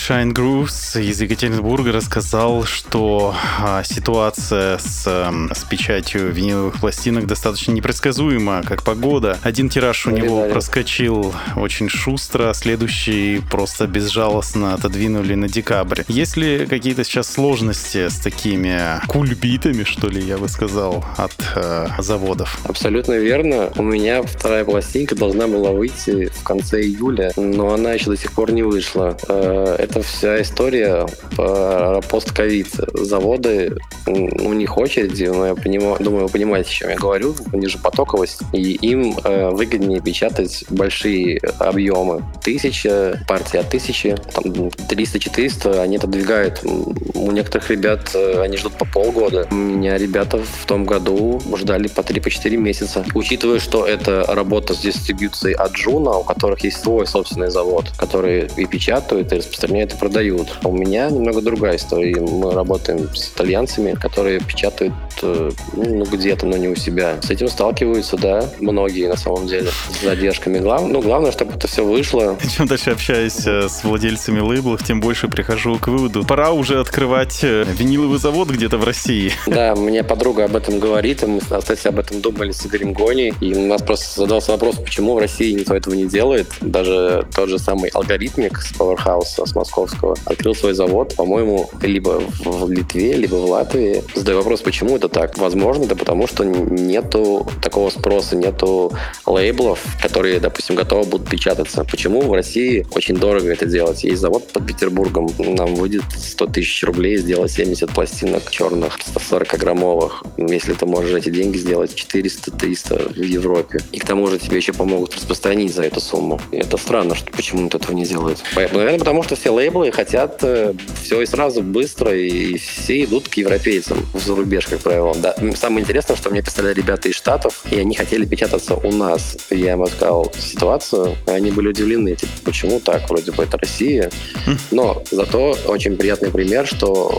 Андрей 0.00 0.06
Шайнгрус 0.06 0.96
из 0.96 1.20
Екатеринбурга 1.20 1.92
рассказал, 1.92 2.64
что 2.64 3.34
э, 3.60 3.82
ситуация 3.84 4.78
с, 4.78 5.04
э, 5.06 5.54
с 5.54 5.64
печатью 5.64 6.32
виниловых 6.32 6.80
пластинок 6.80 7.26
достаточно 7.26 7.72
непредсказуема, 7.72 8.62
как 8.66 8.82
погода. 8.82 9.38
Один 9.42 9.68
тираж 9.68 10.06
у 10.06 10.10
него 10.10 10.48
проскочил 10.48 11.34
очень 11.56 11.88
шустро, 11.88 12.52
следующий 12.54 13.40
просто 13.50 13.86
безжалостно 13.86 14.74
отодвинули 14.74 15.34
на 15.34 15.48
декабрь. 15.48 16.02
Есть 16.08 16.36
ли 16.36 16.66
какие-то 16.66 17.04
сейчас 17.04 17.30
сложности 17.30 18.08
с 18.08 18.18
такими 18.18 19.00
кульбитами, 19.06 19.84
что 19.84 20.08
ли, 20.08 20.22
я 20.22 20.38
бы 20.38 20.48
сказал, 20.48 21.04
от 21.16 21.34
э, 21.56 21.88
заводов? 21.98 22.58
Абсолютно 22.64 23.18
верно. 23.18 23.70
У 23.76 23.82
меня 23.82 24.22
вторая 24.22 24.64
пластинка 24.64 25.14
должна 25.14 25.46
была 25.46 25.60
была 25.60 25.72
выйти 25.72 26.26
в 26.26 26.42
конце 26.42 26.80
июля, 26.80 27.32
но 27.36 27.74
она 27.74 27.92
еще 27.92 28.06
до 28.10 28.16
сих 28.16 28.32
пор 28.32 28.52
не 28.52 28.62
вышла. 28.62 29.16
Э, 29.28 29.76
это 29.90 30.02
вся 30.02 30.40
история 30.40 31.06
по 31.36 32.00
постковид. 32.08 32.68
Заводы, 32.94 33.76
у 34.06 34.52
них 34.52 34.78
очереди, 34.78 35.24
но 35.24 35.48
я 35.48 35.54
понимаю, 35.54 35.96
думаю, 36.00 36.26
вы 36.26 36.32
понимаете, 36.32 36.70
о 36.70 36.72
чем 36.72 36.90
я 36.90 36.96
говорю, 36.96 37.34
у 37.52 37.66
же 37.66 37.78
потоковость, 37.78 38.40
и 38.52 38.72
им 38.72 39.16
э, 39.24 39.50
выгоднее 39.50 40.00
печатать 40.00 40.64
большие 40.70 41.38
объемы. 41.58 42.24
Тысяча 42.42 43.20
партий 43.28 43.58
от 43.58 43.70
тысячи, 43.70 44.16
там 44.32 44.44
300-400, 44.44 45.80
они 45.80 45.96
отодвигают. 45.96 46.60
У 46.62 47.30
некоторых 47.32 47.70
ребят 47.70 48.10
э, 48.14 48.42
они 48.42 48.56
ждут 48.56 48.74
по 48.74 48.84
полгода. 48.84 49.46
У 49.50 49.54
меня 49.54 49.98
ребята 49.98 50.38
в 50.38 50.66
том 50.66 50.84
году 50.84 51.40
ждали 51.56 51.88
по 51.88 52.00
3-4 52.00 52.56
месяца. 52.56 53.04
Учитывая, 53.14 53.58
что 53.58 53.86
это 53.86 54.24
работа 54.28 54.74
с 54.74 54.78
дистрибьюцией 54.78 55.54
от 55.54 55.72
Джуна, 55.72 56.18
у 56.18 56.24
которых 56.24 56.60
есть 56.64 56.82
свой 56.82 57.06
собственный 57.06 57.50
завод, 57.50 57.86
который 57.96 58.48
и 58.56 58.66
печатают, 58.66 59.32
и 59.32 59.36
распространяют, 59.36 59.79
и 59.82 59.96
продают. 59.96 60.58
А 60.62 60.68
у 60.68 60.72
меня 60.72 61.10
немного 61.10 61.42
другая 61.42 61.76
история. 61.76 62.20
Мы 62.20 62.52
работаем 62.52 63.08
с 63.14 63.30
итальянцами, 63.30 63.92
которые 63.92 64.40
печатают 64.40 64.94
э, 65.22 65.50
ну, 65.74 66.04
где-то, 66.04 66.46
но 66.46 66.56
не 66.56 66.68
у 66.68 66.76
себя. 66.76 67.16
С 67.22 67.30
этим 67.30 67.48
сталкиваются, 67.48 68.16
да, 68.16 68.44
многие 68.60 69.08
на 69.08 69.16
самом 69.16 69.46
деле, 69.46 69.70
с 69.70 70.02
задержками. 70.02 70.58
Главное, 70.58 70.92
ну, 70.92 71.02
главное, 71.02 71.32
чтобы 71.32 71.54
это 71.54 71.66
все 71.66 71.84
вышло. 71.84 72.36
Чем 72.56 72.66
дальше 72.66 72.90
общаюсь 72.90 73.46
э, 73.46 73.68
с 73.68 73.82
владельцами 73.84 74.40
лейблов, 74.40 74.84
тем 74.84 75.00
больше 75.00 75.28
прихожу 75.28 75.78
к 75.78 75.88
выводу. 75.88 76.24
Пора 76.24 76.52
уже 76.52 76.80
открывать 76.80 77.40
э, 77.42 77.64
виниловый 77.66 78.18
завод 78.18 78.48
где-то 78.50 78.78
в 78.78 78.84
России. 78.84 79.32
Да, 79.50 79.74
мне 79.74 80.04
подруга 80.04 80.44
об 80.44 80.54
этом 80.54 80.78
говорит, 80.78 81.24
и 81.24 81.26
мы, 81.26 81.40
кстати, 81.40 81.88
об 81.88 81.98
этом 81.98 82.20
думали 82.20 82.52
с 82.52 82.64
Игорем 82.64 82.92
Гони, 82.92 83.34
и 83.40 83.52
у 83.52 83.66
нас 83.66 83.82
просто 83.82 84.20
задался 84.20 84.52
вопрос, 84.52 84.76
почему 84.76 85.14
в 85.14 85.18
России 85.18 85.40
России 85.40 85.52
никто 85.52 85.74
этого 85.74 85.94
не 85.94 86.06
делает. 86.06 86.48
Даже 86.60 87.26
тот 87.34 87.48
же 87.48 87.58
самый 87.58 87.90
алгоритмик 87.90 88.60
с 88.60 88.72
Powerhouse, 88.72 89.46
с 89.46 89.52
московского, 89.70 90.16
открыл 90.24 90.54
свой 90.54 90.74
завод, 90.74 91.14
по-моему, 91.16 91.70
либо 91.82 92.22
в 92.44 92.70
Литве, 92.70 93.14
либо 93.14 93.36
в 93.36 93.50
Латвии. 93.50 94.02
Задаю 94.14 94.38
вопрос, 94.38 94.60
почему 94.60 94.96
это 94.96 95.08
так? 95.08 95.38
Возможно, 95.38 95.84
это 95.84 95.96
потому, 95.96 96.26
что 96.26 96.44
нету 96.44 97.46
такого 97.62 97.90
спроса, 97.90 98.36
нету 98.36 98.92
лейблов, 99.26 99.80
которые, 100.02 100.40
допустим, 100.40 100.74
готовы 100.74 101.04
будут 101.04 101.28
печататься. 101.28 101.84
Почему 101.84 102.22
в 102.22 102.32
России 102.32 102.86
очень 102.94 103.16
дорого 103.16 103.52
это 103.52 103.66
делать? 103.66 104.04
Есть 104.04 104.20
завод 104.20 104.48
под 104.48 104.66
Петербургом, 104.66 105.28
нам 105.38 105.74
выйдет 105.74 106.02
100 106.16 106.46
тысяч 106.46 106.82
рублей 106.82 107.16
сделать 107.18 107.52
70 107.52 107.90
пластинок 107.90 108.50
черных, 108.50 108.98
140-граммовых. 108.98 110.24
Если 110.36 110.74
ты 110.74 110.86
можешь 110.86 111.14
эти 111.14 111.30
деньги 111.30 111.58
сделать 111.58 111.94
400-300 111.94 113.14
в 113.14 113.22
Европе. 113.22 113.80
И 113.92 113.98
к 113.98 114.04
тому 114.04 114.26
же 114.26 114.38
тебе 114.38 114.56
еще 114.56 114.72
помогут 114.72 115.14
распространить 115.14 115.74
за 115.74 115.82
эту 115.82 116.00
сумму. 116.00 116.40
И 116.50 116.56
это 116.56 116.76
странно, 116.76 117.14
что 117.14 117.30
почему 117.30 117.68
то 117.68 117.78
этого 117.78 117.92
не 117.92 118.04
делают. 118.04 118.42
Наверное, 118.56 118.98
потому 118.98 119.22
что 119.22 119.36
все 119.36 119.49
лейблы 119.50 119.92
хотят 119.92 120.38
э, 120.42 120.74
все 121.02 121.20
и 121.20 121.26
сразу 121.26 121.62
быстро, 121.62 122.14
и 122.14 122.56
все 122.58 123.04
идут 123.04 123.28
к 123.28 123.34
европейцам 123.34 124.06
в 124.12 124.20
зарубеж, 124.20 124.66
как 124.66 124.80
правило. 124.80 125.14
Да. 125.16 125.34
Самое 125.54 125.82
интересное, 125.82 126.16
что 126.16 126.30
мне 126.30 126.42
писали 126.42 126.72
ребята 126.72 127.08
из 127.08 127.14
Штатов, 127.14 127.64
и 127.70 127.78
они 127.78 127.94
хотели 127.94 128.24
печататься 128.24 128.74
у 128.74 128.92
нас. 128.92 129.36
Я 129.50 129.72
им 129.72 129.82
рассказал 129.82 130.32
ситуацию, 130.38 131.16
они 131.26 131.50
были 131.50 131.68
удивлены, 131.68 132.14
типа, 132.14 132.32
почему 132.44 132.80
так? 132.80 133.08
Вроде 133.08 133.32
бы 133.32 133.42
это 133.42 133.58
Россия. 133.58 134.10
Хм. 134.46 134.58
Но 134.70 135.02
зато 135.10 135.56
очень 135.66 135.96
приятный 135.96 136.30
пример, 136.30 136.66
что 136.66 137.18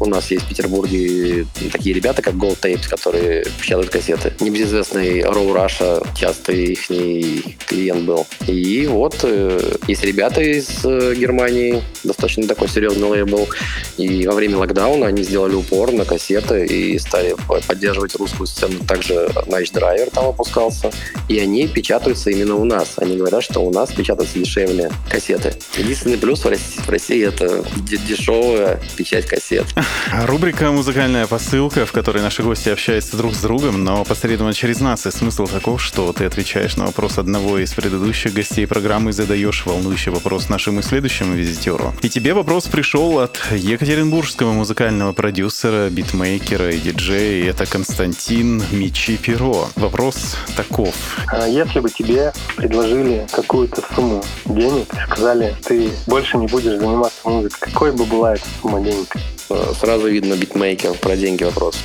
у 0.00 0.06
нас 0.06 0.30
есть 0.30 0.44
в 0.44 0.48
Петербурге 0.48 1.46
такие 1.72 1.94
ребята, 1.94 2.22
как 2.22 2.34
Gold 2.34 2.60
Tapes, 2.60 2.88
которые 2.88 3.44
печатают 3.60 3.90
кассеты. 3.90 4.32
Небезызвестный 4.40 5.20
Row 5.20 5.54
Russia, 5.54 6.06
часто 6.16 6.52
их 6.52 6.86
клиент 7.66 8.04
был. 8.04 8.26
И 8.46 8.86
вот 8.86 9.20
э, 9.22 9.76
есть 9.88 10.04
ребята 10.04 10.40
из 10.40 10.84
э, 10.84 11.14
Достаточно 12.02 12.46
такой 12.46 12.68
серьезный 12.68 13.08
лейбл, 13.08 13.48
и 13.96 14.26
во 14.26 14.34
время 14.34 14.58
локдауна 14.58 15.06
они 15.06 15.22
сделали 15.22 15.54
упор 15.54 15.92
на 15.92 16.04
кассеты 16.04 16.66
и 16.66 16.98
стали 16.98 17.36
поддерживать 17.66 18.14
русскую 18.16 18.46
сцену. 18.46 18.78
Также 18.86 19.14
Nice 19.46 19.72
Driver 19.72 20.10
там 20.12 20.26
выпускался, 20.26 20.90
и 21.28 21.38
они 21.38 21.66
печатаются 21.66 22.30
именно 22.30 22.56
у 22.56 22.64
нас. 22.64 22.94
Они 22.96 23.16
говорят, 23.16 23.42
что 23.42 23.60
у 23.60 23.70
нас 23.72 23.92
печатаются 23.92 24.38
дешевле 24.38 24.90
кассеты. 25.08 25.54
Единственный 25.76 26.18
плюс 26.18 26.44
в 26.44 26.48
России, 26.48 26.80
в 26.80 26.88
России 26.88 27.26
это 27.26 27.64
дешевая 27.76 28.80
печать 28.96 29.26
кассет. 29.26 29.66
Рубрика 30.26 30.70
«Музыкальная 30.70 31.26
посылка», 31.26 31.86
в 31.86 31.92
которой 31.92 32.22
наши 32.22 32.42
гости 32.42 32.68
общаются 32.68 33.16
друг 33.16 33.34
с 33.34 33.40
другом, 33.40 33.84
но 33.84 34.04
посредственно 34.04 34.52
через 34.54 34.80
нас. 34.80 35.06
И 35.06 35.10
смысл 35.10 35.46
таков, 35.46 35.82
что 35.82 36.12
ты 36.12 36.24
отвечаешь 36.24 36.76
на 36.76 36.86
вопрос 36.86 37.18
одного 37.18 37.58
из 37.58 37.72
предыдущих 37.72 38.32
гостей 38.32 38.66
программы 38.66 39.10
и 39.10 39.12
задаешь 39.12 39.64
волнующий 39.66 40.10
вопрос 40.10 40.48
нашему 40.48 40.82
следующему 40.82 41.34
визитеру. 41.34 41.53
И 42.02 42.08
тебе 42.08 42.34
вопрос 42.34 42.66
пришел 42.66 43.20
от 43.20 43.40
екатеринбургского 43.50 44.52
музыкального 44.52 45.12
продюсера, 45.12 45.88
битмейкера 45.90 46.70
и 46.70 46.78
диджея. 46.78 47.50
Это 47.50 47.66
Константин 47.66 48.62
Мичи. 48.70 49.18
Вопрос 49.76 50.36
таков. 50.56 50.94
А 51.28 51.46
если 51.46 51.80
бы 51.80 51.90
тебе 51.90 52.32
предложили 52.56 53.26
какую-то 53.32 53.82
сумму 53.94 54.22
денег, 54.44 54.86
сказали, 55.06 55.54
ты 55.64 55.90
больше 56.06 56.36
не 56.36 56.46
будешь 56.46 56.78
заниматься 56.78 57.28
музыкой, 57.28 57.58
какой 57.60 57.92
бы 57.92 58.04
была 58.04 58.34
эта 58.34 58.44
сумма 58.60 58.80
денег? 58.80 59.14
Сразу 59.78 60.08
видно 60.08 60.34
битмейкер, 60.34 60.94
про 60.94 61.16
деньги 61.16 61.44
вопрос. 61.44 61.76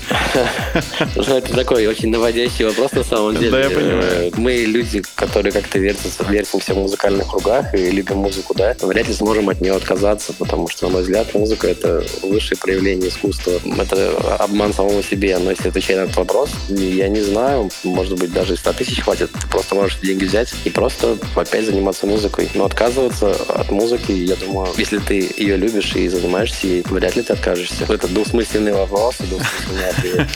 Это 1.15 1.53
такой 1.53 1.87
очень 1.87 2.09
наводящий 2.09 2.65
вопрос 2.65 2.91
на 2.93 3.03
самом 3.03 3.35
деле. 3.35 3.51
Да, 3.51 3.59
я 3.59 3.69
понимаю. 3.69 4.31
Мы 4.37 4.53
люди, 4.57 5.01
которые 5.15 5.51
как-то 5.51 5.79
вертимся 5.79 6.73
в 6.73 6.77
музыкальных 6.77 7.27
кругах 7.27 7.73
и 7.73 7.91
любим 7.91 8.17
музыку, 8.17 8.53
да, 8.55 8.75
вряд 8.81 9.07
ли 9.07 9.13
сможем 9.13 9.49
от 9.49 9.61
нее 9.61 9.73
отказаться, 9.73 10.33
потому 10.33 10.69
что, 10.69 10.87
на 10.87 10.93
мой 10.93 11.01
взгляд, 11.01 11.33
музыка— 11.33 11.67
это 11.69 12.03
высшее 12.21 12.57
проявление 12.57 13.09
искусства. 13.09 13.59
Это 13.77 14.17
обман 14.39 14.73
самого 14.73 15.03
себе. 15.03 15.37
Но 15.37 15.51
если 15.51 15.69
отвечать 15.69 15.97
на 15.97 16.01
этот 16.01 16.17
вопрос, 16.17 16.49
я 16.69 17.07
не 17.07 17.21
знаю, 17.21 17.69
может 17.83 18.17
быть, 18.17 18.31
даже 18.33 18.53
и 18.53 18.57
100 18.57 18.73
тысяч 18.73 19.01
хватит. 19.01 19.31
Ты 19.31 19.47
просто 19.47 19.75
можешь 19.75 19.99
деньги 19.99 20.25
взять 20.25 20.49
и 20.63 20.69
просто 20.69 21.17
опять 21.35 21.65
заниматься 21.65 22.07
музыкой. 22.07 22.49
Но 22.53 22.65
отказываться 22.65 23.31
от 23.31 23.71
музыки, 23.71 24.11
я 24.11 24.35
думаю, 24.35 24.69
если 24.77 24.99
ты 24.99 25.29
ее 25.37 25.57
любишь 25.57 25.95
и 25.95 26.07
занимаешься 26.07 26.67
ей, 26.67 26.83
вряд 26.89 27.15
ли 27.15 27.21
ты 27.21 27.33
откажешься. 27.49 27.85
Это 27.91 28.07
двусмысленный 28.07 28.73
вопрос 28.73 29.15
и 29.19 29.23
двусмысленный 29.23 29.89
ответ. 29.89 30.27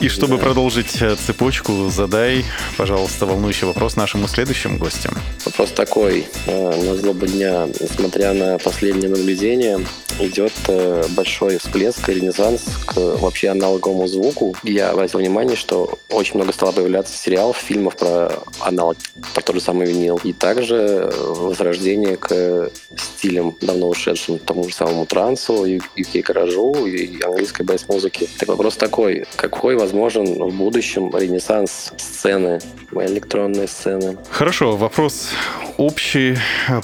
И 0.00 0.08
чтобы 0.08 0.38
продолжить 0.38 1.00
э, 1.00 1.16
цепочку, 1.16 1.88
задай, 1.90 2.44
пожалуйста, 2.76 3.26
волнующий 3.26 3.66
вопрос 3.66 3.96
нашему 3.96 4.28
следующему 4.28 4.78
гостю. 4.78 5.10
Вопрос 5.44 5.70
такой. 5.70 6.26
Э, 6.46 6.82
на 6.82 6.94
злобу 6.96 7.26
дня, 7.26 7.68
несмотря 7.80 8.32
на 8.32 8.58
последние 8.58 9.08
наблюдения, 9.08 9.80
идет 10.20 10.52
э, 10.68 11.04
большой 11.10 11.58
всплеск 11.58 12.08
и 12.08 12.14
ренессанс 12.14 12.62
к 12.86 12.96
вообще 12.96 13.48
аналоговому 13.48 14.06
звуку. 14.06 14.54
Я 14.62 14.90
обратил 14.90 15.20
внимание, 15.20 15.56
что 15.56 15.98
очень 16.10 16.36
много 16.36 16.52
стало 16.52 16.72
появляться 16.72 17.16
сериалов, 17.16 17.56
фильмов 17.56 17.96
про 17.96 18.32
аналог, 18.60 18.96
про 19.34 19.42
тот 19.42 19.56
же 19.56 19.60
самый 19.60 19.86
винил. 19.86 20.20
И 20.24 20.32
также 20.32 21.12
возрождение 21.18 22.16
к 22.16 22.70
стилям, 22.96 23.56
давно 23.60 23.88
ушедшим, 23.88 24.38
тому 24.38 24.68
же 24.68 24.74
самому 24.74 25.06
трансу, 25.06 25.64
UK-гаражу 25.64 26.86
и 26.86 27.22
английской 27.22 27.62
бейс-музыки. 27.62 28.28
Так 28.38 28.48
вопрос 28.48 28.76
такой, 28.76 29.24
какой 29.36 29.76
возможен 29.76 30.24
в 30.26 30.54
будущем 30.54 31.14
ренессанс 31.16 31.92
сцены, 31.96 32.60
электронной 32.92 33.68
сцены? 33.68 34.16
Хорошо, 34.30 34.76
вопрос 34.76 35.30
общий, 35.76 36.36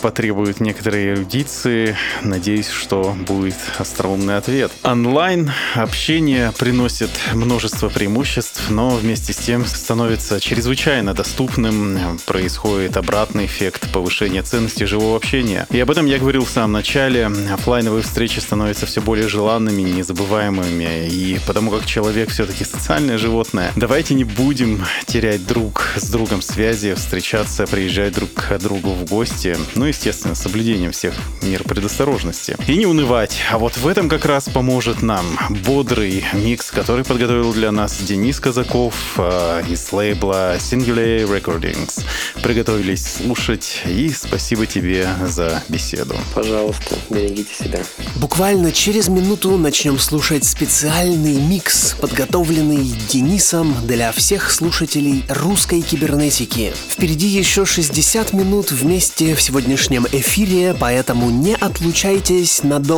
потребует 0.03 0.61
некоторой 0.61 1.11
эрудиции. 1.11 1.97
Надеюсь, 2.23 2.69
что 2.69 3.15
будет 3.19 3.57
остроумный 3.79 4.37
ответ. 4.37 4.73
Онлайн 4.83 5.53
общение 5.75 6.53
приносит 6.59 7.11
множество 7.35 7.89
преимуществ, 7.89 8.71
но 8.71 8.91
вместе 8.91 9.33
с 9.33 9.37
тем 9.37 9.67
становится 9.67 10.41
чрезвычайно 10.41 11.15
доступным. 11.15 12.19
Происходит 12.27 12.97
обратный 12.97 13.47
эффект 13.47 13.91
повышения 13.93 14.43
ценности 14.43 14.85
живого 14.85 15.17
общения. 15.17 15.67
И 15.71 15.81
об 15.81 15.91
этом 15.91 16.07
я 16.07 16.19
говорил 16.19 16.45
в 16.45 16.51
самом 16.51 16.73
начале. 16.73 17.27
Оффлайновые 17.27 18.03
встречи 18.03 18.39
становятся 18.39 18.87
все 18.87 19.01
более 19.01 19.29
желанными, 19.29 19.83
незабываемыми. 19.83 21.09
И 21.09 21.41
потому 21.47 21.71
как 21.71 21.87
человек 21.87 22.31
все-таки 22.31 22.65
социальное 22.65 23.19
животное, 23.19 23.73
давайте 23.77 24.15
не 24.15 24.25
будем 24.25 24.85
терять 25.07 25.47
друг 25.47 25.93
с 25.97 26.09
другом 26.11 26.43
связи, 26.43 26.95
встречаться, 26.95 27.67
приезжать 27.67 28.15
друг 28.15 28.33
к 28.33 28.59
другу 28.59 28.91
в 28.91 29.05
гости. 29.05 29.57
Ну, 29.75 29.87
естественно, 29.87 30.35
с 30.35 30.43
соблюдением 30.43 30.93
всех 30.93 31.15
мер 31.43 31.63
предосторожности. 31.65 32.57
И 32.67 32.77
не 32.77 32.87
унывать. 32.87 33.08
А 33.09 33.57
вот 33.57 33.79
в 33.79 33.87
этом 33.87 34.07
как 34.11 34.27
раз 34.27 34.51
поможет 34.51 35.01
нам 35.01 35.25
бодрый 35.65 36.27
микс, 36.35 36.71
который 36.71 37.07
подготовил 37.07 37.55
для 37.55 37.73
нас 37.73 37.97
Денис 37.97 38.39
Казаков 38.39 38.95
э, 39.17 39.63
из 39.67 39.91
лейбла 39.93 40.59
Singular 40.59 41.25
Recordings. 41.25 42.05
Приготовились 42.43 43.07
слушать, 43.07 43.81
и 43.87 44.11
спасибо 44.11 44.67
тебе 44.67 45.09
за 45.27 45.63
беседу. 45.71 46.17
Пожалуйста, 46.35 46.97
берегите 47.09 47.55
себя. 47.55 47.81
Буквально 48.17 48.73
через 48.73 49.09
минуту 49.09 49.57
начнем 49.57 49.99
слушать 49.99 50.45
специальный 50.45 51.37
микс, 51.41 51.97
подготовленный 51.99 52.93
Денисом 53.09 53.75
для 53.87 54.13
всех 54.13 54.51
слушателей 54.53 55.25
русской 55.31 55.81
кибернетики. 55.81 56.75
Впереди 56.91 57.27
еще 57.27 57.65
60 57.65 58.35
минут 58.35 58.71
вместе 58.71 59.35
в 59.35 59.41
сегодняшнем 59.41 60.07
эфире, 60.13 60.77
поэтому 60.79 61.31
не 61.31 61.55
отлучайтесь 61.55 62.63
надолго. 62.63 62.98